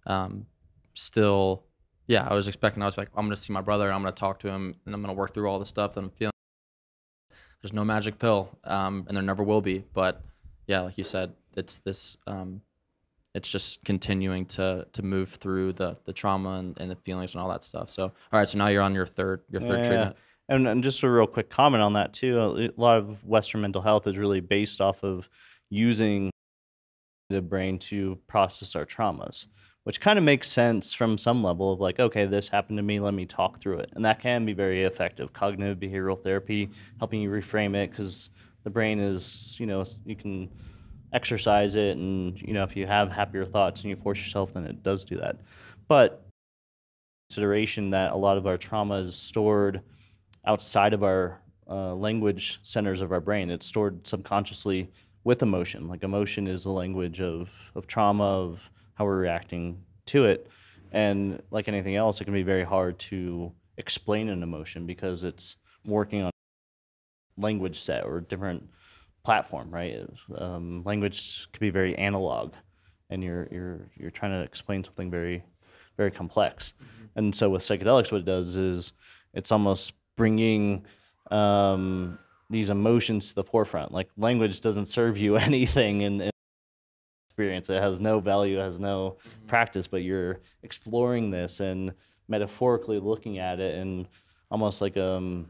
[0.08, 0.46] um,
[0.94, 1.64] still,
[2.12, 2.84] yeah, I was expecting.
[2.84, 4.94] I was like, I'm gonna see my brother, and I'm gonna talk to him, and
[4.94, 6.32] I'm gonna work through all the stuff that I'm feeling.
[7.62, 9.86] There's no magic pill, um, and there never will be.
[9.94, 10.22] But
[10.68, 12.18] yeah, like you said, it's this.
[12.28, 12.62] Um,
[13.34, 17.42] it's just continuing to to move through the the trauma and, and the feelings and
[17.42, 17.90] all that stuff.
[17.90, 19.88] So, all right, so now you're on your third your third Yeah.
[19.88, 20.18] treatment.
[20.50, 22.38] And, and just a real quick comment on that too.
[22.42, 25.30] A lot of Western mental health is really based off of
[25.70, 26.30] using
[27.30, 29.46] the brain to process our traumas,
[29.84, 33.00] which kind of makes sense from some level of like, okay, this happened to me,
[33.00, 33.90] let me talk through it.
[33.94, 35.34] And that can be very effective.
[35.34, 36.70] Cognitive behavioral therapy,
[37.00, 38.30] helping you reframe it because
[38.64, 40.50] the brain is, you know, you can
[41.14, 41.98] exercise it.
[41.98, 45.04] And, you know, if you have happier thoughts and you force yourself, then it does
[45.04, 45.38] do that.
[45.88, 46.26] But
[47.30, 49.82] consideration that a lot of our trauma is stored
[50.46, 53.50] outside of our uh, language centers of our brain.
[53.50, 54.92] It's stored subconsciously
[55.24, 55.88] with emotion.
[55.88, 58.70] Like emotion is the language of, of trauma, of
[59.02, 60.48] how we're reacting to it.
[60.92, 65.56] And like anything else, it can be very hard to explain an emotion because it's
[65.86, 66.32] working on
[67.36, 68.70] language set or different
[69.24, 70.08] platform, right?
[70.38, 72.54] Um, language could be very analog,
[73.10, 75.44] and you're you're you're trying to explain something very
[75.98, 76.74] very complex.
[77.16, 78.92] And so with psychedelics, what it does is
[79.34, 80.86] it's almost bringing
[81.32, 82.20] um,
[82.52, 83.92] these emotions to the forefront.
[83.92, 86.31] Like language doesn't serve you anything in, in
[87.32, 87.70] experience.
[87.70, 89.18] It has no value, it has no
[89.48, 91.94] practice, but you're exploring this and
[92.28, 94.08] metaphorically looking at it and
[94.50, 95.50] almost like um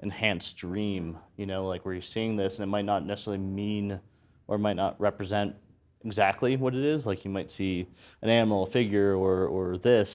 [0.00, 4.00] enhanced dream, you know, like where you're seeing this and it might not necessarily mean
[4.48, 5.54] or might not represent
[6.04, 7.06] exactly what it is.
[7.06, 7.86] Like you might see
[8.20, 10.14] an animal, a figure, or or this.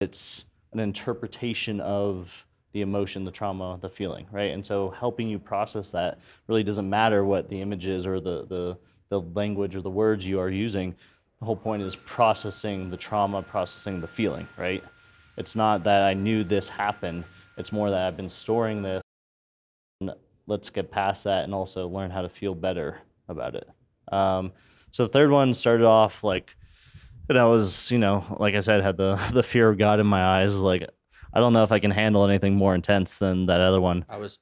[0.00, 4.50] It's an interpretation of the emotion, the trauma, the feeling, right?
[4.50, 8.46] And so helping you process that really doesn't matter what the image is or the
[8.46, 8.78] the
[9.12, 10.94] the language or the words you are using.
[11.38, 14.82] The whole point is processing the trauma, processing the feeling, right?
[15.36, 17.24] It's not that I knew this happened.
[17.58, 19.02] It's more that I've been storing this.
[20.00, 20.14] And
[20.46, 23.68] let's get past that and also learn how to feel better about it.
[24.10, 24.52] Um,
[24.92, 26.56] so the third one started off like,
[27.28, 30.06] and I was, you know, like I said, had the the fear of God in
[30.06, 30.56] my eyes.
[30.56, 30.88] Like,
[31.34, 34.06] I don't know if I can handle anything more intense than that other one.
[34.08, 34.38] I was,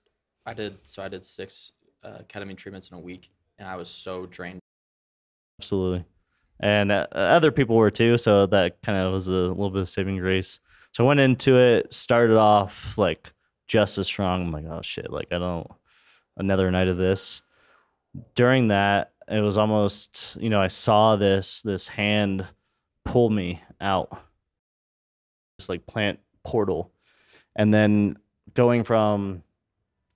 [0.46, 1.72] I did, so I did six
[2.04, 3.30] uh, ketamine treatments in a week,
[3.60, 4.58] and I was so drained.
[5.60, 6.04] Absolutely.
[6.58, 9.88] And uh, other people were too, so that kind of was a little bit of
[9.88, 10.58] saving grace.
[10.92, 13.32] So I went into it, started off like
[13.68, 14.42] just as strong.
[14.46, 15.70] I'm like, oh shit, like I don't
[16.36, 17.42] another night of this.
[18.34, 22.46] During that, it was almost, you know, I saw this this hand
[23.04, 24.10] pull me out.
[25.58, 26.90] This like plant portal.
[27.54, 28.18] And then
[28.54, 29.42] going from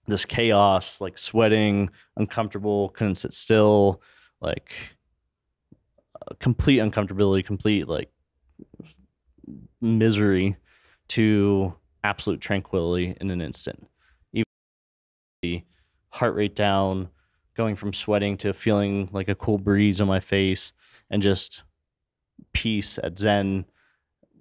[0.07, 4.03] this chaos, like sweating, uncomfortable, couldn't sit still,
[4.41, 4.73] like
[6.15, 8.11] uh, complete uncomfortability, complete like
[9.81, 10.57] misery
[11.09, 13.87] to absolute tranquility in an instant.
[14.33, 14.45] Even
[15.43, 15.63] the
[16.11, 17.09] heart rate down,
[17.57, 20.73] going from sweating to feeling like a cool breeze on my face
[21.11, 21.63] and just
[22.53, 23.65] peace at Zen,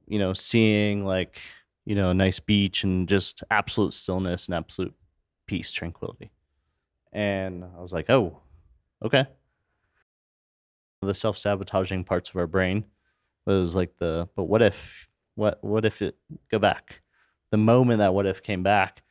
[0.08, 1.40] you know, seeing like,
[1.86, 4.94] you know, a nice beach and just absolute stillness and absolute
[5.48, 6.32] peace, tranquility.
[7.12, 8.40] And I was like, oh,
[9.04, 9.26] okay.
[11.02, 12.86] the self-sabotaging parts of our brain
[13.46, 16.16] was like the but what if what what if it
[16.50, 17.02] go back?
[17.52, 19.04] The moment that what if came back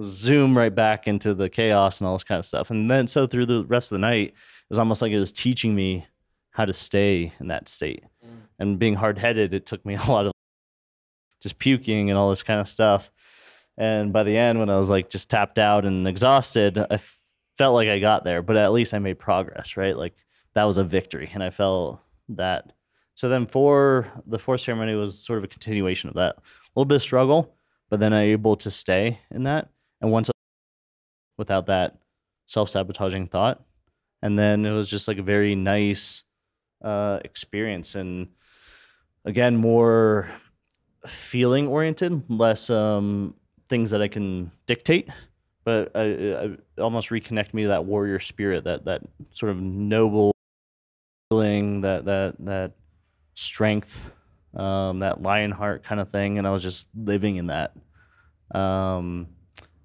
[0.00, 2.70] zoom right back into the chaos and all this kind of stuff.
[2.70, 4.34] And then so through the rest of the night it
[4.70, 6.06] was almost like it was teaching me
[6.50, 8.04] how to stay in that state.
[8.24, 8.40] Mm.
[8.58, 10.32] And being hard-headed it took me a lot of
[11.40, 13.10] just puking and all this kind of stuff
[13.78, 17.20] and by the end when i was like just tapped out and exhausted i f-
[17.56, 19.96] felt like i got there but at least i made progress right?
[19.96, 20.14] Like
[20.54, 22.72] that was a victory and i felt that.
[23.14, 26.36] So then for the fourth ceremony was sort of a continuation of that.
[26.36, 26.42] A
[26.74, 27.54] little bit of struggle
[27.90, 29.68] but then i able to stay in that.
[30.00, 30.30] And once
[31.38, 31.98] without that
[32.46, 33.62] self-sabotaging thought
[34.22, 36.22] and then it was just like a very nice
[36.82, 38.28] uh, experience and
[39.24, 40.28] again more
[41.06, 43.34] feeling oriented less um,
[43.72, 45.08] things that i can dictate
[45.64, 49.00] but I, I, almost reconnect me to that warrior spirit that that
[49.30, 50.34] sort of noble
[51.30, 52.72] feeling that that that
[53.32, 54.12] strength
[54.54, 57.72] um, that lion heart kind of thing and i was just living in that.
[58.54, 59.28] Um,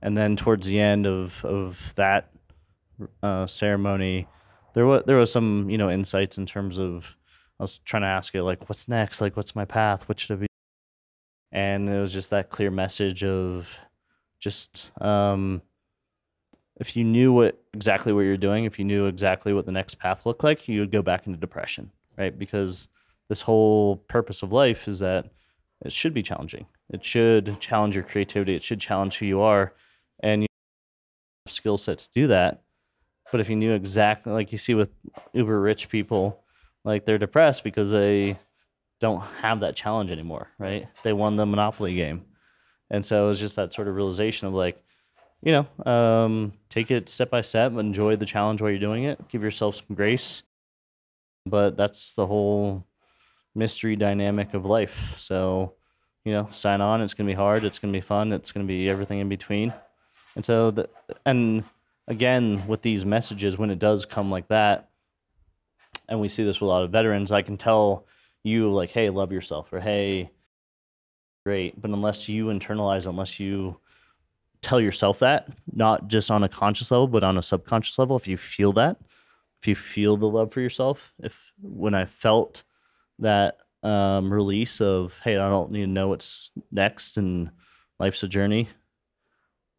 [0.02, 2.32] and then towards the end of of that
[3.24, 4.28] uh, ceremony
[4.74, 7.16] there was there was some you know insights in terms of
[7.62, 9.22] I was trying to ask it like what's next?
[9.22, 10.10] Like what's my path?
[10.10, 10.47] What should I be
[11.52, 13.70] and it was just that clear message of
[14.40, 15.62] just um,
[16.80, 19.96] if you knew what exactly what you're doing if you knew exactly what the next
[19.96, 22.38] path looked like you would go back into depression right?
[22.38, 22.90] Because
[23.30, 25.28] this whole purpose of life is that
[25.86, 26.66] it should be challenging.
[26.90, 28.56] It should challenge your creativity.
[28.56, 29.74] It should challenge who you are.
[30.22, 30.48] And you
[31.46, 32.64] have skill set to do that.
[33.32, 34.90] But if you knew exactly, like you see with
[35.34, 36.44] uber rich people,
[36.84, 38.40] like they're depressed because they
[39.00, 40.88] don't have that challenge anymore, right?
[41.04, 42.26] They won the Monopoly game.
[42.90, 44.82] And so it was just that sort of realization of like,
[45.42, 49.28] you know, um, take it step by step, enjoy the challenge while you're doing it,
[49.30, 50.44] give yourself some grace.
[51.46, 52.86] But that's the whole
[53.54, 55.14] mystery dynamic of life.
[55.18, 55.74] So,
[56.26, 57.02] you know, sign on.
[57.02, 57.64] It's going to be hard.
[57.64, 58.34] It's going to be fun.
[58.34, 59.74] It's going to be everything in between.
[60.36, 60.90] And so, the,
[61.26, 61.64] and
[62.08, 64.90] again with these messages when it does come like that
[66.08, 68.06] and we see this with a lot of veterans i can tell
[68.48, 70.30] you like hey love yourself or hey
[71.46, 73.78] great but unless you internalize unless you
[74.62, 78.28] tell yourself that not just on a conscious level but on a subconscious level if
[78.28, 78.98] you feel that
[79.62, 82.64] if you feel the love for yourself if when i felt
[83.20, 87.52] that um, release of hey i don't need to know what's next and
[88.00, 88.68] life's a journey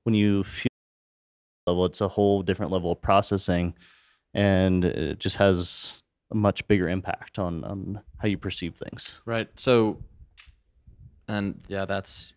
[0.04, 0.68] when you feel
[1.68, 1.84] level.
[1.84, 3.74] It's a whole different level of processing,
[4.34, 9.20] and it just has a much bigger impact on on how you perceive things.
[9.24, 9.48] Right.
[9.56, 9.98] So,
[11.26, 12.32] and yeah, that's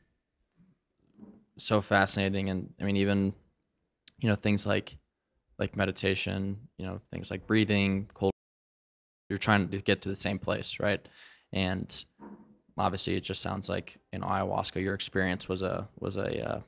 [1.58, 2.50] so fascinating.
[2.50, 3.34] And I mean, even
[4.20, 4.98] you know things like
[5.60, 8.32] like meditation, you know things like breathing, cold.
[9.30, 11.06] You're trying to get to the same place, right?
[11.54, 12.04] And
[12.78, 16.62] obviously, it just sounds like in ayahuasca, your experience was a was a uh,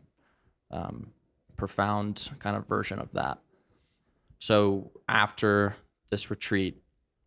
[0.72, 1.12] um,
[1.58, 3.40] profound kind of version of that.
[4.40, 5.76] So after
[6.10, 6.83] this retreat,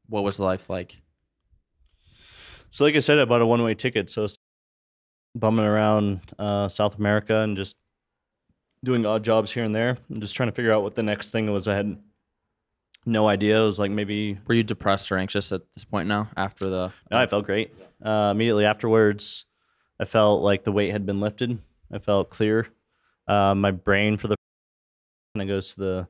[0.08, 1.02] what was life like?
[2.70, 4.10] So, like I said, I bought a one way ticket.
[4.10, 4.26] So,
[5.34, 7.74] bumming around uh, South America and just
[8.84, 11.30] doing odd jobs here and there, and just trying to figure out what the next
[11.30, 11.68] thing was.
[11.68, 11.98] I had
[13.04, 13.62] no idea.
[13.62, 14.38] It was like maybe.
[14.46, 16.92] Were you depressed or anxious at this point now after the.
[17.10, 17.74] No, I felt great.
[18.04, 19.44] Uh, immediately afterwards,
[19.98, 21.58] I felt like the weight had been lifted.
[21.92, 22.66] I felt clear.
[23.28, 24.36] Uh, my brain for the
[25.34, 26.08] kind of goes to the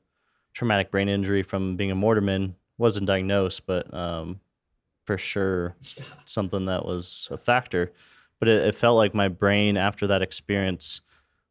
[0.53, 2.55] traumatic brain injury from being a mortarman.
[2.79, 4.41] Wasn't diagnosed, but um,
[5.07, 5.77] for sure
[6.27, 7.93] something that was a factor.
[8.39, 11.01] But it, it felt like my brain after that experience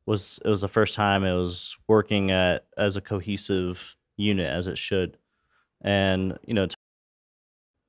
[0.06, 4.68] was it was the first time it was working at as a cohesive unit as
[4.68, 5.18] it should,
[5.82, 6.76] and you know to,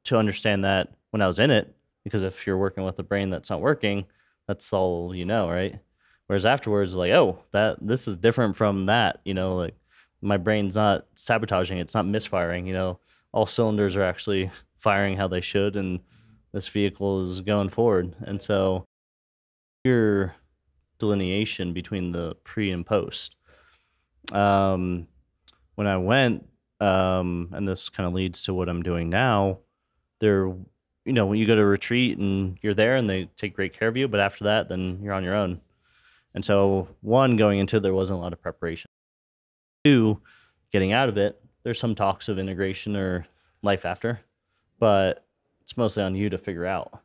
[0.05, 1.75] to understand that when I was in it,
[2.05, 4.07] because if you're working with a brain that's not working,
[4.47, 5.79] that's all you know, right?
[6.27, 9.21] Whereas afterwards, like, oh, that this is different from that.
[9.25, 9.75] You know, like
[10.23, 12.67] my brain's not sabotaging; it's not misfiring.
[12.67, 12.99] You know,
[13.33, 16.01] all cylinders are actually firing how they should, and
[16.53, 18.15] this vehicle is going forward.
[18.21, 18.85] And so,
[19.85, 20.35] your
[20.99, 23.37] delineation between the pre and post.
[24.33, 25.07] Um,
[25.75, 26.49] when I went,
[26.81, 29.59] um, and this kind of leads to what I'm doing now.
[30.21, 30.47] There,
[31.05, 33.89] you know, when you go to retreat and you're there, and they take great care
[33.89, 35.61] of you, but after that, then you're on your own
[36.37, 38.91] and so, one, going into it, there wasn't a lot of preparation.
[39.85, 40.21] Two,
[40.71, 43.27] getting out of it, there's some talks of integration or
[43.61, 44.21] life after,
[44.79, 45.27] but
[45.63, 47.01] it's mostly on you to figure out.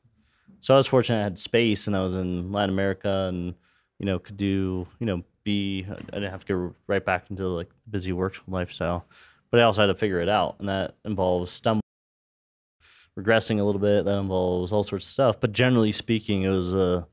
[0.60, 3.56] So I was fortunate I had space and I was in Latin America and,
[3.98, 7.48] you know, could do, you know, be, I didn't have to go right back into
[7.48, 9.08] like busy work lifestyle,
[9.50, 10.58] but I also had to figure it out.
[10.60, 11.82] And that involves stumbling
[13.20, 14.06] regressing a little bit.
[14.06, 15.40] That involves all sorts of stuff.
[15.40, 17.08] But generally speaking, it was a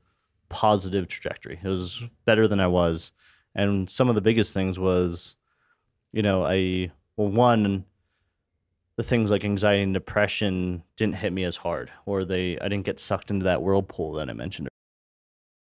[0.49, 1.59] positive trajectory.
[1.63, 3.11] It was better than I was.
[3.55, 5.35] And some of the biggest things was,
[6.11, 7.83] you know, I, well, one,
[8.95, 12.85] the things like anxiety and depression didn't hit me as hard, or they, I didn't
[12.85, 14.69] get sucked into that whirlpool that I mentioned.
[14.69, 14.71] I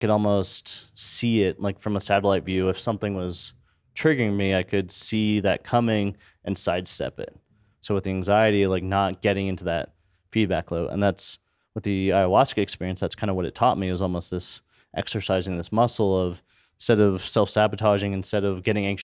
[0.00, 2.70] could almost see it like from a satellite view.
[2.70, 3.52] If something was
[3.94, 7.36] triggering me, I could see that coming and sidestep it.
[7.82, 9.92] So with the anxiety, like not getting into that
[10.30, 11.38] feedback loop, and that's
[11.74, 13.00] with the ayahuasca experience.
[13.00, 13.90] That's kind of what it taught me.
[13.90, 14.62] It was almost this
[14.96, 16.40] exercising this muscle of
[16.76, 19.01] instead of self sabotaging, instead of getting anxious,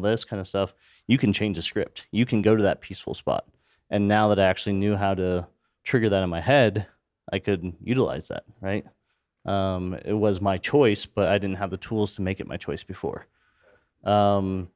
[0.00, 0.74] this kind of stuff,
[1.06, 2.06] you can change the script.
[2.10, 3.46] You can go to that peaceful spot.
[3.90, 5.46] And now that I actually knew how to
[5.84, 6.86] trigger that in my head,
[7.32, 8.84] I could utilize that, right?
[9.44, 12.56] Um, it was my choice, but I didn't have the tools to make it my
[12.56, 13.26] choice before.
[14.04, 14.68] Um,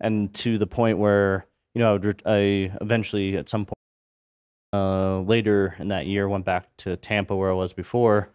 [0.00, 2.38] and to the point where, you know, I, would, I
[2.80, 3.74] eventually at some point
[4.72, 8.30] uh, later in that year went back to Tampa where I was before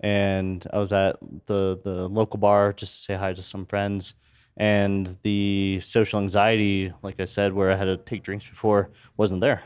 [0.00, 4.14] and I was at the the local bar just to say hi to some friends.
[4.60, 9.40] And the social anxiety, like I said, where I had to take drinks before, wasn't
[9.40, 9.62] there,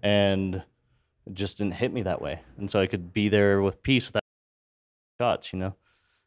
[0.00, 0.54] and
[1.26, 2.40] it just didn't hit me that way.
[2.56, 4.22] And so I could be there with peace without
[5.20, 5.74] shots, you know.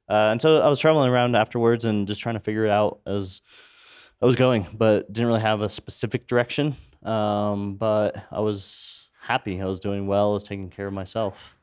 [0.10, 3.00] Uh, and so I was traveling around afterwards and just trying to figure it out
[3.08, 3.42] as
[4.22, 6.76] I was going, but didn't really have a specific direction.
[7.02, 9.62] Um, but I was happy.
[9.62, 10.32] I was doing well.
[10.32, 11.56] I was taking care of myself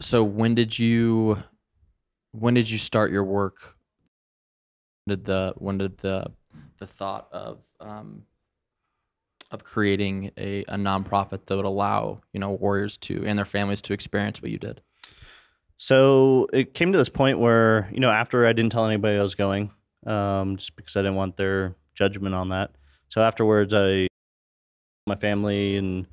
[0.00, 1.42] so when did you
[2.40, 3.76] when did you start your work
[5.06, 6.26] did the when did the
[6.78, 8.22] the thought of um,
[9.50, 13.80] of creating a, a nonprofit that would allow you know warriors to and their families
[13.80, 14.80] to experience what you did
[15.76, 19.22] so it came to this point where you know after i didn't tell anybody i
[19.22, 19.70] was going
[20.06, 22.72] um, just because i didn't want their judgment on that
[23.08, 24.06] so afterwards i
[25.06, 26.06] my family and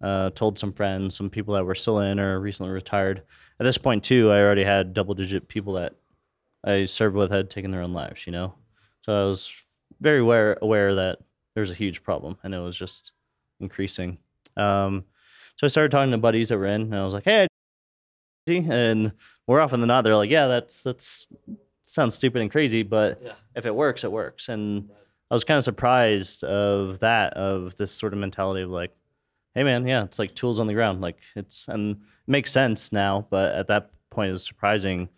[0.00, 3.22] uh, told some friends, some people that were still in or recently retired.
[3.60, 5.94] At this point, too, I already had double digit people that
[6.64, 8.54] I served with had taken their own lives, you know?
[9.02, 9.52] So I was
[10.00, 11.18] very aware, aware that
[11.56, 13.12] was a huge problem and it was just
[13.60, 14.18] increasing.
[14.56, 15.04] Um,
[15.56, 17.46] so I started talking to buddies that were in and I was like, hey,
[18.48, 19.12] and
[19.46, 21.26] more often than not, they're like, yeah, that's, that's,
[21.84, 23.32] sounds stupid and crazy, but yeah.
[23.54, 24.48] if it works, it works.
[24.48, 24.90] And
[25.30, 28.94] I was kind of surprised of that, of this sort of mentality of like,
[29.54, 31.00] hey man, yeah, it's like tools on the ground.
[31.00, 35.08] Like it's and it makes sense now, but at that point it's surprising.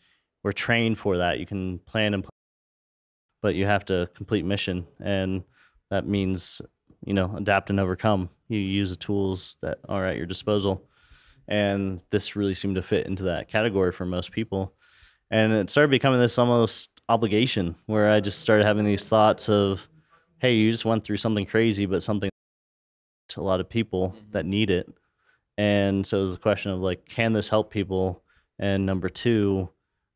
[0.42, 1.38] We're trained for that.
[1.38, 2.30] You can plan and plan,
[3.42, 5.44] but you have to complete mission, and
[5.90, 6.62] that means
[7.04, 8.30] you know adapt and overcome.
[8.48, 10.88] You use the tools that are at your disposal,
[11.48, 14.74] and this really seemed to fit into that category for most people.
[15.30, 19.88] And it started becoming this almost obligation where I just started having these thoughts of,
[20.38, 22.30] hey, you just went through something crazy, but something
[23.36, 24.30] a lot of people mm-hmm.
[24.32, 24.88] that need it.
[25.58, 28.22] And so it was a question of like, can this help people?
[28.58, 29.68] And number two,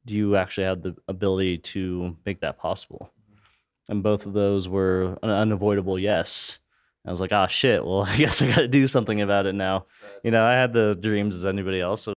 [0.06, 3.10] do you actually have the ability to make that possible?
[3.30, 3.92] Mm-hmm.
[3.92, 6.58] And both of those were an unavoidable yes.
[7.06, 9.54] I was like, oh shit, well, I guess I got to do something about it
[9.54, 9.86] now.
[10.22, 12.14] You know, I had the dreams as anybody else of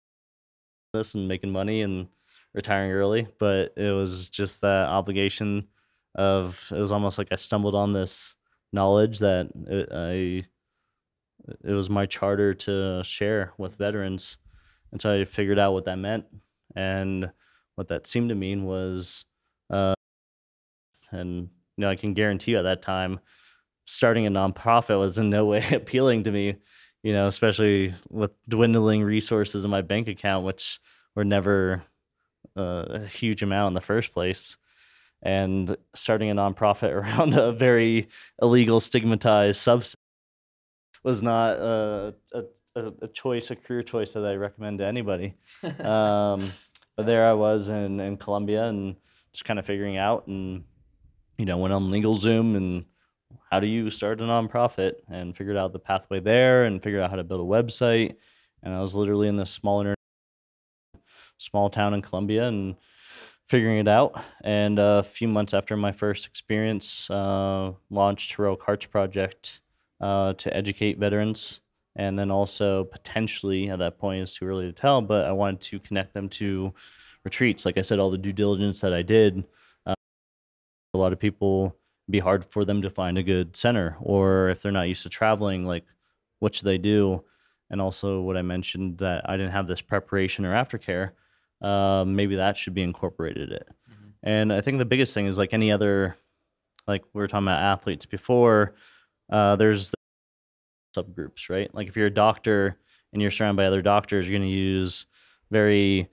[0.93, 2.07] this and making money and
[2.53, 5.67] retiring early, but it was just that obligation
[6.15, 8.35] of it was almost like I stumbled on this
[8.71, 10.47] knowledge that it, I
[11.63, 14.37] it was my charter to share with veterans.
[14.91, 16.25] And so I figured out what that meant.
[16.75, 17.31] And
[17.75, 19.25] what that seemed to mean was,
[19.69, 19.93] uh,
[21.11, 23.19] and you know, I can guarantee you at that time,
[23.85, 26.55] starting a nonprofit was in no way appealing to me,
[27.03, 30.79] you know, especially with dwindling resources in my bank account, which
[31.15, 31.83] were never
[32.57, 34.57] uh, a huge amount in the first place.
[35.21, 38.07] And starting a nonprofit around a very
[38.41, 39.95] illegal, stigmatized subset
[41.05, 42.43] was not a, a,
[43.03, 45.35] a choice, a career choice that I recommend to anybody.
[45.79, 46.51] um,
[46.97, 48.95] but there I was in, in Colombia and
[49.31, 50.63] just kind of figuring out and,
[51.37, 52.85] you know, went on LegalZoom and
[53.51, 57.11] how do you start a nonprofit and figured out the pathway there and figured out
[57.11, 58.15] how to build a website.
[58.63, 59.93] And I was literally in this small
[61.37, 62.77] small town in Colombia and
[63.47, 64.19] figuring it out.
[64.43, 69.61] And a few months after my first experience, uh, launched Heroic Hearts Project
[70.01, 71.61] uh, to educate veterans.
[71.95, 75.61] And then also potentially at that point, it's too early to tell, but I wanted
[75.61, 76.73] to connect them to
[77.23, 77.65] retreats.
[77.65, 79.45] Like I said, all the due diligence that I did,
[79.85, 79.93] uh,
[80.93, 81.75] a lot of people
[82.09, 85.09] be hard for them to find a good center, or if they're not used to
[85.09, 85.85] traveling, like
[86.39, 87.23] what should they do?
[87.69, 91.11] And also, what I mentioned that I didn't have this preparation or aftercare,
[91.61, 93.67] uh, maybe that should be incorporated it.
[93.89, 94.09] Mm-hmm.
[94.21, 96.15] And I think the biggest thing is like any other,
[96.85, 98.75] like we were talking about athletes before,
[99.29, 99.93] uh, there's
[100.95, 101.73] subgroups, right?
[101.73, 102.77] Like if you're a doctor
[103.13, 105.05] and you're surrounded by other doctors, you're going to use
[105.51, 106.09] very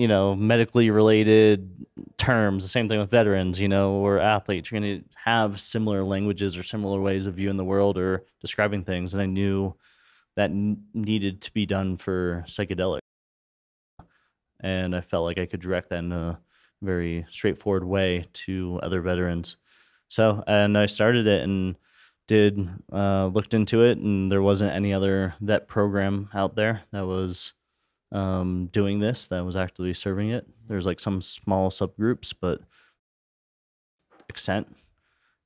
[0.00, 2.62] you know medically related terms.
[2.62, 4.70] The same thing with veterans you know or athletes.
[4.70, 8.82] You're going to have similar languages or similar ways of viewing the world or describing
[8.82, 9.74] things and i knew
[10.36, 13.00] that n- needed to be done for psychedelic.
[14.60, 16.40] And i felt like i could direct that in a
[16.80, 19.58] very straightforward way to other veterans.
[20.08, 21.76] So and i started it and
[22.30, 27.04] did uh, looked into it and there wasn't any other vet program out there that
[27.04, 27.54] was
[28.12, 30.46] um, doing this that was actively serving it.
[30.68, 32.60] There's like some small subgroups but
[34.28, 34.76] extent.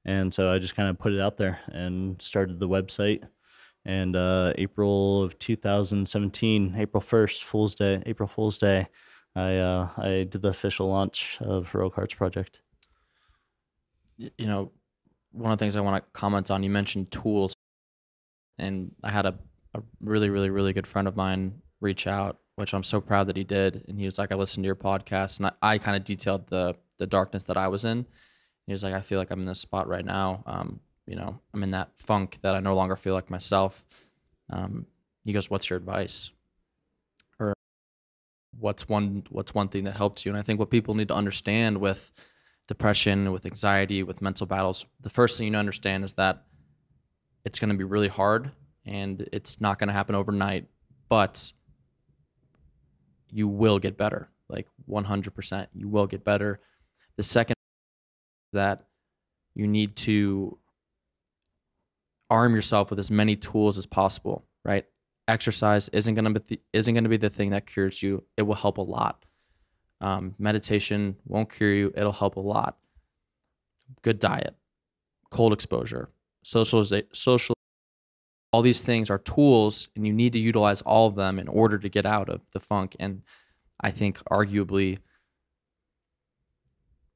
[0.04, 3.22] And so i just kind of put it out there and started the website.
[3.86, 8.88] And uh, april of 2017 april 1st fool's day april fool's day
[9.34, 12.60] i uh, i did the official launch of heroic hearts project.
[14.18, 14.72] You know,
[15.34, 17.52] one of the things I want to comment on, you mentioned tools,
[18.58, 19.34] and I had a,
[19.74, 23.36] a really, really, really good friend of mine reach out, which I'm so proud that
[23.36, 23.84] he did.
[23.88, 26.46] And he was like, I listened to your podcast, and I, I kind of detailed
[26.48, 28.06] the the darkness that I was in.
[28.66, 30.44] He was like, I feel like I'm in this spot right now.
[30.46, 33.84] Um, you know, I'm in that funk that I no longer feel like myself.
[34.48, 34.86] Um,
[35.24, 36.30] he goes, "What's your advice?"
[37.38, 37.52] Or
[38.58, 40.30] what's one what's one thing that helped you?
[40.30, 42.12] And I think what people need to understand with
[42.66, 46.44] depression, with anxiety, with mental battles, the first thing you understand is that
[47.44, 48.50] it's going to be really hard
[48.86, 50.66] and it's not going to happen overnight,
[51.08, 51.52] but
[53.30, 54.28] you will get better.
[54.48, 56.60] Like 100%, you will get better.
[57.16, 57.54] The second
[58.52, 58.84] that
[59.54, 60.58] you need to
[62.30, 64.84] arm yourself with as many tools as possible, right?
[65.28, 68.24] Exercise isn't going to be isn't going to be the thing that cures you.
[68.36, 69.24] It will help a lot.
[70.04, 71.90] Um, meditation won't cure you.
[71.96, 72.76] It'll help a lot.
[74.02, 74.54] Good diet,
[75.30, 76.10] cold exposure,
[76.42, 77.54] social.
[78.52, 81.78] All these things are tools, and you need to utilize all of them in order
[81.78, 82.94] to get out of the funk.
[83.00, 83.22] And
[83.80, 84.98] I think, arguably,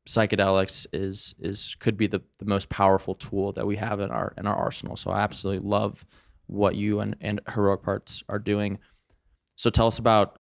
[0.09, 4.32] psychedelics is is could be the, the most powerful tool that we have in our
[4.39, 4.97] in our arsenal.
[4.97, 6.07] So I absolutely love
[6.47, 8.78] what you and, and heroic hearts are doing.
[9.57, 10.38] So tell us about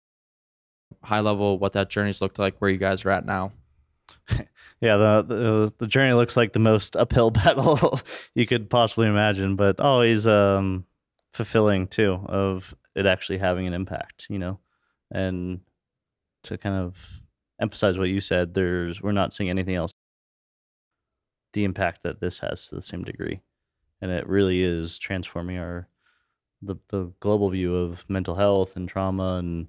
[1.03, 3.53] high level what that journey's looked like, where you guys are at now.
[4.81, 8.01] yeah the, the the journey looks like the most uphill battle
[8.35, 10.85] you could possibly imagine but always um
[11.33, 14.59] fulfilling too of it actually having an impact you know
[15.11, 15.61] and
[16.43, 16.97] to kind of
[17.61, 19.93] emphasize what you said there's we're not seeing anything else
[21.53, 23.41] the impact that this has to the same degree
[24.01, 25.89] and it really is transforming our
[26.61, 29.69] the, the global view of mental health and trauma and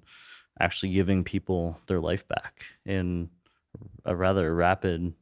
[0.60, 3.28] actually giving people their life back in
[4.04, 5.12] a rather rapid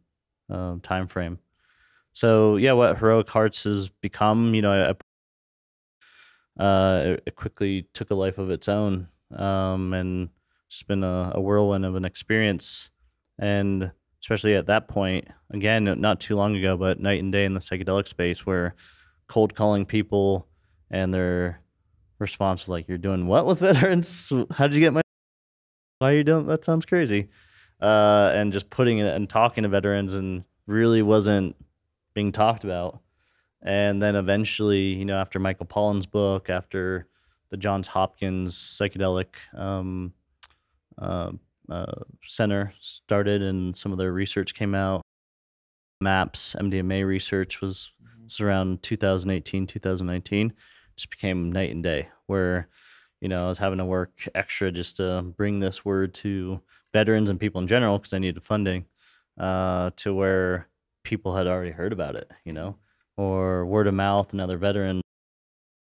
[0.50, 1.38] um, time frame.
[2.12, 4.94] So yeah, what heroic hearts has become, you know,
[6.58, 10.28] uh, it, it quickly took a life of its own, um, and
[10.68, 12.90] it's been a, a whirlwind of an experience.
[13.38, 17.54] And especially at that point, again, not too long ago, but night and day in
[17.54, 18.74] the psychedelic space, where
[19.28, 20.46] cold calling people
[20.90, 21.60] and their
[22.18, 24.32] response was like, "You're doing what with veterans?
[24.52, 25.01] How did you get my?
[26.02, 26.46] Why are you doing?
[26.46, 27.28] That sounds crazy."
[27.82, 31.56] uh, and just putting it and talking to veterans and really wasn't
[32.14, 33.00] being talked about.
[33.60, 37.08] And then eventually, you know, after Michael Pollan's book, after
[37.50, 40.12] the Johns Hopkins psychedelic um,
[40.96, 41.32] uh,
[41.68, 41.92] uh,
[42.24, 45.02] center started and some of their research came out,
[46.00, 47.90] MAPS, MDMA research was,
[48.22, 50.52] was around 2018, 2019,
[50.96, 52.68] just became night and day where,
[53.22, 56.60] you know, I was having to work extra just to bring this word to
[56.92, 58.86] veterans and people in general because I needed funding
[59.38, 60.66] uh, to where
[61.04, 62.78] people had already heard about it, you know,
[63.16, 65.02] or word of mouth and other veterans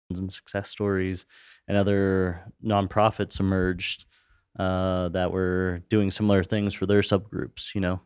[0.10, 1.26] and success stories
[1.70, 4.04] and other nonprofits emerged
[4.60, 8.02] uh, that were doing similar things for their subgroups, you know.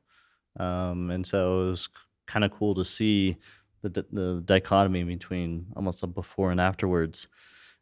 [0.60, 1.90] Um, and so it was
[2.28, 3.38] kind of cool to see
[3.82, 7.28] the, the dichotomy between almost a before and afterwards.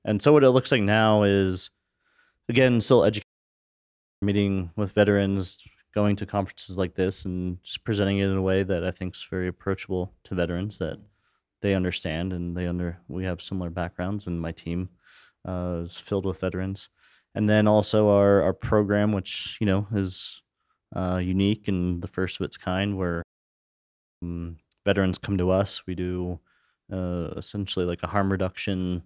[0.05, 1.69] And so what it looks like now is,
[2.49, 3.23] again, still education
[4.21, 5.59] meeting with veterans,
[5.93, 9.15] going to conferences like this, and just presenting it in a way that I think
[9.15, 10.97] is very approachable to veterans that
[11.61, 12.99] they understand and they under.
[13.07, 14.89] We have similar backgrounds, and my team
[15.47, 16.89] uh, is filled with veterans,
[17.35, 20.41] and then also our our program, which you know is
[20.95, 23.23] uh, unique and the first of its kind, where
[24.21, 25.83] um, veterans come to us.
[25.87, 26.39] We do
[26.91, 29.03] uh, essentially like a harm reduction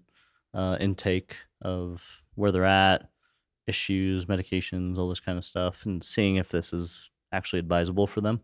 [0.57, 2.01] uh, intake of
[2.35, 3.09] where they're at,
[3.67, 8.21] issues, medications, all this kind of stuff, and seeing if this is actually advisable for
[8.21, 8.41] them.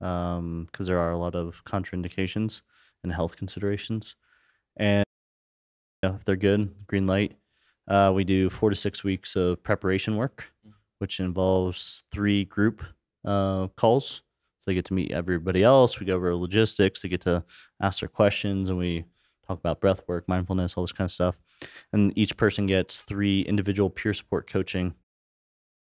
[0.00, 2.62] Because there are a lot of contraindications
[3.02, 4.16] and health considerations.
[4.76, 5.04] And
[6.02, 7.36] Yeah, if they're good, green light.
[7.88, 10.52] Uh, we do four to six weeks of preparation work,
[10.98, 12.82] which involves three group
[13.24, 14.22] uh, calls.
[14.60, 16.00] So they get to meet everybody else.
[16.00, 17.00] We go over logistics.
[17.02, 17.44] They get to
[17.80, 19.04] ask their questions, and we
[19.46, 21.38] talk about breath work, mindfulness, all this kind of stuff.
[21.92, 24.94] And each person gets three individual peer support coaching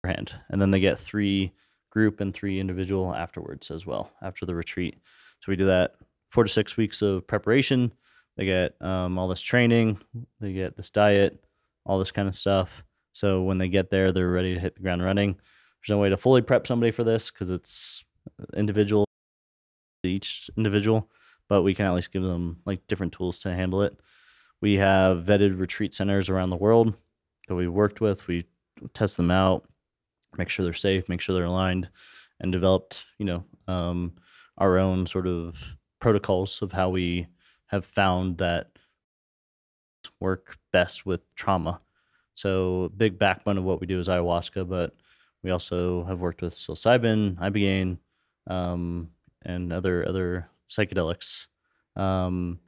[0.02, 1.54] beforehand, and then they get three
[1.90, 4.98] group and three individual afterwards as well after the retreat.
[5.40, 5.96] So we do that
[6.30, 7.94] four to six weeks of preparation.
[8.38, 10.00] They get um, all this training,
[10.42, 11.44] they get this diet,
[11.86, 12.84] all this kind of stuff.
[13.14, 15.34] So when they get there, they're ready to hit the ground running.
[15.34, 18.04] There's no way to fully prep somebody for this because it's
[18.58, 19.06] individual,
[20.04, 21.10] each individual,
[21.48, 24.00] but we can at least give them like different tools to handle it.
[24.62, 26.96] We have vetted retreat centers around the world
[27.48, 28.28] that we've worked with.
[28.28, 28.46] We
[28.94, 29.68] test them out,
[30.38, 31.90] make sure they're safe, make sure they're aligned,
[32.40, 34.14] and developed, you know, um,
[34.58, 35.58] our own sort of
[36.00, 37.28] protocols of how we
[37.68, 38.72] have found that
[40.20, 41.82] work best with trauma.
[42.34, 44.96] So big backbone of what we do is ayahuasca, but
[45.44, 47.98] we also have worked with psilocybin, ibogaine,
[48.48, 49.10] um,
[49.44, 51.48] and other other psychedelics.
[51.96, 52.60] Um,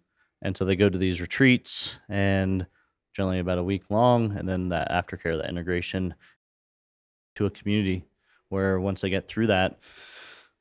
[0.41, 2.67] and so they go to these retreats and
[3.13, 6.13] generally about a week long, and then that aftercare, that integration
[7.35, 8.05] to a community
[8.49, 9.79] where once they get through that,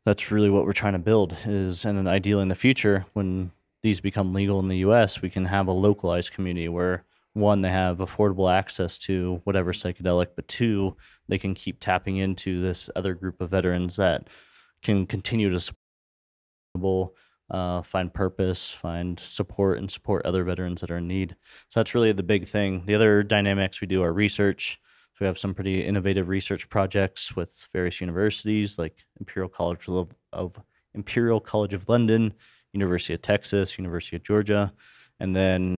[0.05, 3.51] that's really what we're trying to build is and an ideal in the future when
[3.83, 7.05] these become legal in the US, we can have a localized community where
[7.35, 10.97] one, they have affordable access to whatever psychedelic, but two,
[11.29, 14.29] they can keep tapping into this other group of veterans that
[14.83, 17.13] can continue to support,
[17.51, 21.37] uh, find purpose, find support, and support other veterans that are in need.
[21.69, 22.85] So that's really the big thing.
[22.87, 24.81] The other dynamics we do are research.
[25.15, 30.11] So we have some pretty innovative research projects with various universities like Imperial College of,
[30.33, 30.61] of
[30.95, 32.35] Imperial College of London,
[32.73, 34.73] University of Texas, University of Georgia,
[35.21, 35.75] and then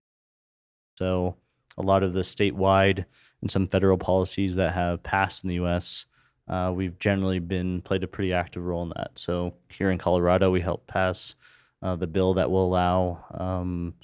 [0.97, 1.36] so
[1.77, 3.05] a lot of the statewide
[3.40, 6.07] and some federal policies that have passed in the U.S.
[6.49, 9.12] Uh, we've generally been played a pretty active role in that.
[9.15, 11.36] So here in Colorado, we helped pass
[11.82, 13.94] uh, the bill that will allow um,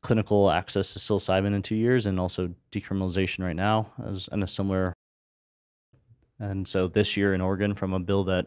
[0.00, 4.46] clinical access to psilocybin in two years, and also decriminalization right now, as in a
[4.46, 4.92] similar.
[6.38, 8.46] And so this year in Oregon, from a bill that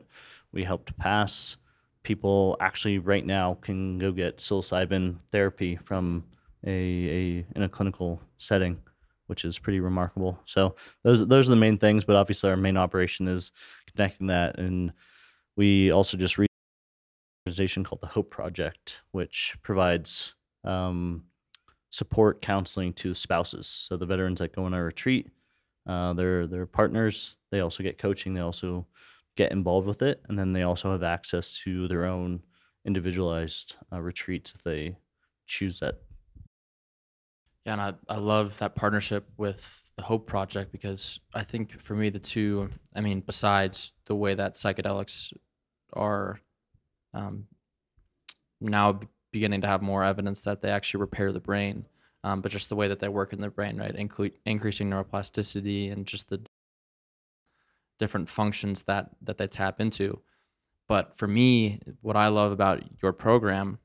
[0.52, 1.58] we helped pass,
[2.04, 6.24] people actually right now can go get psilocybin therapy from
[6.66, 8.78] a, a in a clinical setting,
[9.28, 10.40] which is pretty remarkable.
[10.46, 12.04] So those those are the main things.
[12.04, 13.52] But obviously, our main operation is
[13.94, 14.94] connecting that, and
[15.56, 16.38] we also just
[17.48, 21.24] organization called the Hope Project, which provides um,
[21.90, 23.68] support counseling to spouses.
[23.88, 25.30] So the veterans that go on a retreat,
[25.88, 28.34] uh, their their partners, they also get coaching.
[28.34, 28.86] They also
[29.38, 32.42] get involved with it, and then they also have access to their own
[32.86, 34.98] individualized uh, retreats if they
[35.46, 35.96] choose that
[37.66, 41.96] Yeah, and I, I love that partnership with the Hope Project because I think for
[41.96, 45.32] me the two, I mean, besides the way that psychedelics
[45.94, 46.42] are
[47.14, 47.46] um,
[48.60, 49.00] now
[49.32, 51.86] beginning to have more evidence that they actually repair the brain,
[52.24, 55.92] um, but just the way that they work in the brain, right, Inclu- increasing neuroplasticity
[55.92, 56.42] and just the
[58.00, 60.22] different functions that that they tap into.
[60.88, 63.80] But for me, what I love about your program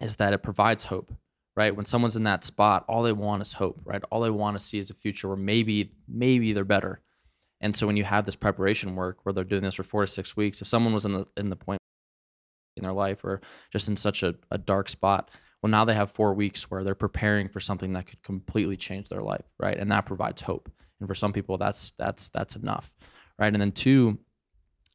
[0.00, 1.12] is that it provides hope
[1.58, 1.74] right?
[1.74, 4.00] When someone's in that spot, all they want is hope, right?
[4.12, 7.00] All they want to see is a future where maybe, maybe they're better.
[7.60, 10.06] And so when you have this preparation work where they're doing this for four to
[10.06, 11.77] six weeks, if someone was in the in the point
[12.78, 13.40] in their life or
[13.72, 15.30] just in such a, a dark spot,
[15.62, 19.08] well, now they have four weeks where they're preparing for something that could completely change
[19.08, 19.76] their life, right?
[19.76, 20.70] And that provides hope.
[21.00, 22.92] And for some people, that's that's that's enough,
[23.38, 23.52] right?
[23.52, 24.18] And then two,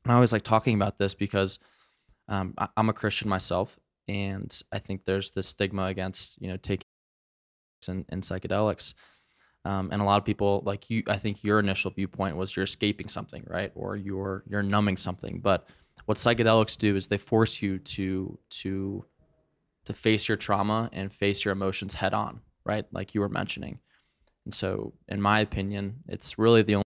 [0.06, 1.60] I always like talking about this because
[2.28, 6.58] um, I, I'm a Christian myself, and I think there's this stigma against you know
[6.58, 6.88] taking
[7.88, 8.94] and, and psychedelics.
[9.66, 12.66] Um, and a lot of people like you i think your initial viewpoint was you're
[12.66, 15.70] escaping something right or you're you're numbing something but
[16.06, 19.06] what psychedelics do is they force you to to
[19.86, 23.80] to face your trauma and face your emotions head on right like you were mentioning
[24.46, 26.84] and so in my opinion it's really the only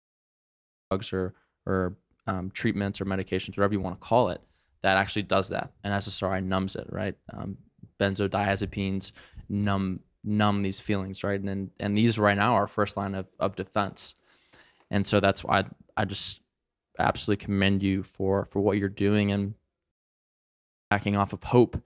[0.91, 1.35] drugs or
[1.67, 1.97] or
[2.27, 4.41] um, treatments or medications whatever you want to call it
[4.83, 7.57] that actually does that and ssri numbs it right um,
[7.99, 9.13] benzodiazepines
[9.49, 11.41] numb numb these feelings, right?
[11.41, 14.15] And and these right now are first line of, of defense.
[14.91, 15.65] And so that's why I,
[15.97, 16.42] I just
[16.99, 19.55] absolutely commend you for for what you're doing and
[20.91, 21.83] backing off of hope.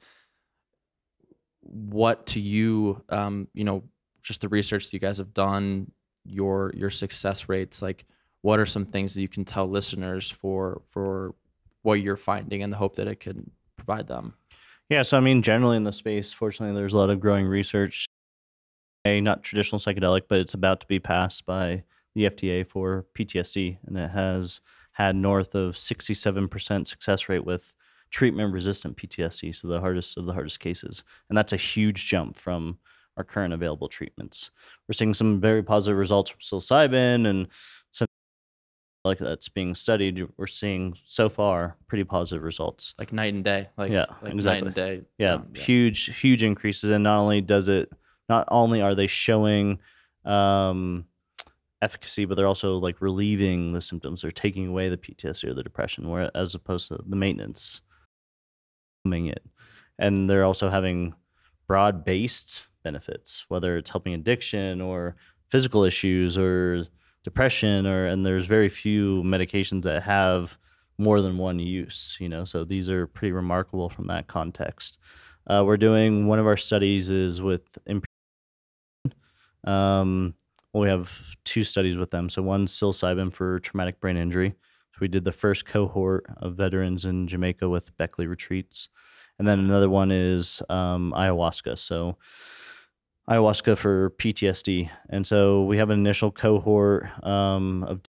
[1.60, 3.84] What to you, um, you know,
[4.22, 5.90] just the research that you guys have done,
[6.24, 8.04] your your success rates, like
[8.42, 11.34] what are some things that you can tell listeners for for
[11.82, 14.34] what you're finding and the hope that it can provide them?
[14.88, 18.06] Yeah, so I mean, generally in the space, fortunately, there's a lot of growing research
[19.06, 21.84] a not traditional psychedelic, but it's about to be passed by
[22.14, 24.60] the FDA for PTSD, and it has
[24.96, 27.74] had north of 67% success rate with
[28.10, 31.02] treatment resistant PTSD, so the hardest of the hardest cases.
[31.28, 32.78] And that's a huge jump from
[33.18, 34.50] our current available treatments.
[34.88, 37.48] We're seeing some very positive results from psilocybin and
[37.92, 38.06] some
[39.04, 40.26] like that's being studied.
[40.38, 42.94] We're seeing so far pretty positive results.
[42.98, 43.68] Like night and day.
[43.76, 44.60] Like, Yeah, like exactly.
[44.60, 45.02] night and day.
[45.18, 46.88] Yeah, um, huge, huge increases.
[46.88, 47.92] And not only does it,
[48.30, 49.78] not only are they showing
[50.24, 51.04] um,
[51.82, 54.22] efficacy, but they're also like relieving the symptoms.
[54.22, 57.82] They're taking away the PTSD or the depression, where as opposed to the maintenance,
[59.04, 59.44] it.
[59.98, 61.14] And they're also having
[61.66, 65.16] broad based benefits, whether it's helping addiction or
[65.48, 66.86] physical issues or
[67.24, 70.58] depression, or and there's very few medications that have
[70.98, 72.16] more than one use.
[72.20, 74.98] You know, so these are pretty remarkable from that context.
[75.46, 77.78] Uh, we're doing one of our studies is with
[79.64, 80.34] um,
[80.76, 81.10] well, we have
[81.46, 82.28] two studies with them.
[82.28, 84.50] So one's psilocybin for traumatic brain injury.
[84.92, 88.90] So we did the first cohort of veterans in Jamaica with Beckley retreats,
[89.38, 91.78] and then another one is um, ayahuasca.
[91.78, 92.18] So
[93.30, 98.02] ayahuasca for PTSD, and so we have an initial cohort um, of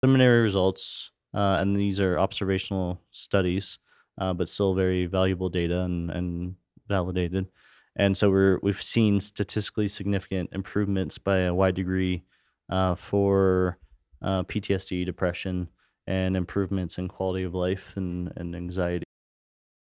[0.00, 3.80] preliminary results, uh, and these are observational studies,
[4.20, 6.54] uh, but still very valuable data and, and
[6.86, 7.48] validated.
[7.96, 12.24] And so we're we've seen statistically significant improvements by a wide degree
[12.68, 13.78] uh, for
[14.22, 15.68] uh, PTSD, depression,
[16.06, 19.04] and improvements in quality of life and, and anxiety.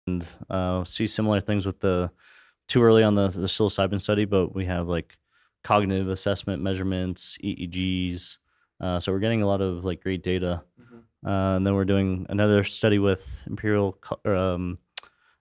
[0.07, 2.11] And uh, see similar things with the
[2.69, 5.17] too early on the, the psilocybin study, but we have like
[5.65, 8.39] cognitive assessment measurements, EEGs.
[8.81, 10.63] Uh, so we're getting a lot of like great data.
[11.27, 14.79] Uh, and then we're doing another study with Imperial, um,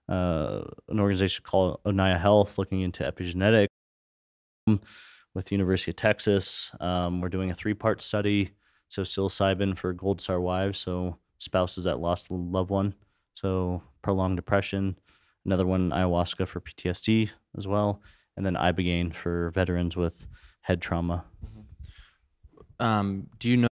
[0.08, 3.68] uh, an organization called Onaya Health, looking into epigenetics
[4.66, 6.72] with the University of Texas.
[6.80, 8.52] Um, we're doing a three-part study.
[8.88, 12.94] So psilocybin for Gold Star wives, so spouses that lost a loved one,
[13.34, 14.98] so prolonged depression.
[15.44, 18.00] Another one, ayahuasca for PTSD as well,
[18.36, 20.26] and then ibogaine for veterans with
[20.62, 21.24] head trauma.
[22.80, 23.68] Um, do you know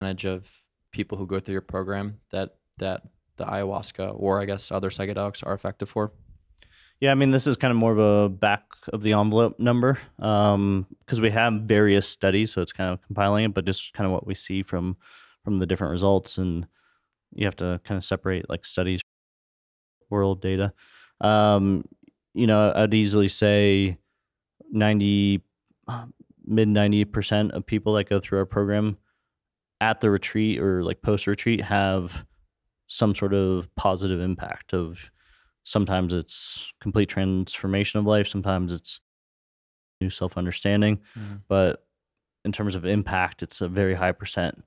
[0.00, 0.50] percentage of
[0.92, 3.02] people who go through your program that that
[3.36, 6.12] the ayahuasca or I guess other psychedelics are effective for?
[7.00, 9.98] Yeah, I mean, this is kind of more of a back of the envelope number
[10.16, 14.12] because we have various studies, so it's kind of compiling it, but just kind of
[14.12, 14.96] what we see from
[15.42, 16.66] from the different results, and
[17.34, 19.00] you have to kind of separate like studies,
[20.10, 20.72] world data.
[21.20, 21.84] Um,
[22.34, 23.98] you know, I'd easily say
[24.70, 25.42] ninety,
[26.44, 28.96] mid ninety percent of people that go through our program
[29.80, 32.24] at the retreat or like post retreat have
[32.94, 35.10] some sort of positive impact of
[35.64, 39.00] sometimes it's complete transformation of life sometimes it's
[40.00, 41.40] new self-understanding Mhm.
[41.48, 41.86] but
[42.44, 44.62] in terms of impact it's a very high percent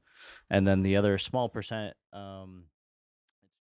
[0.50, 2.66] and then the other small percent um,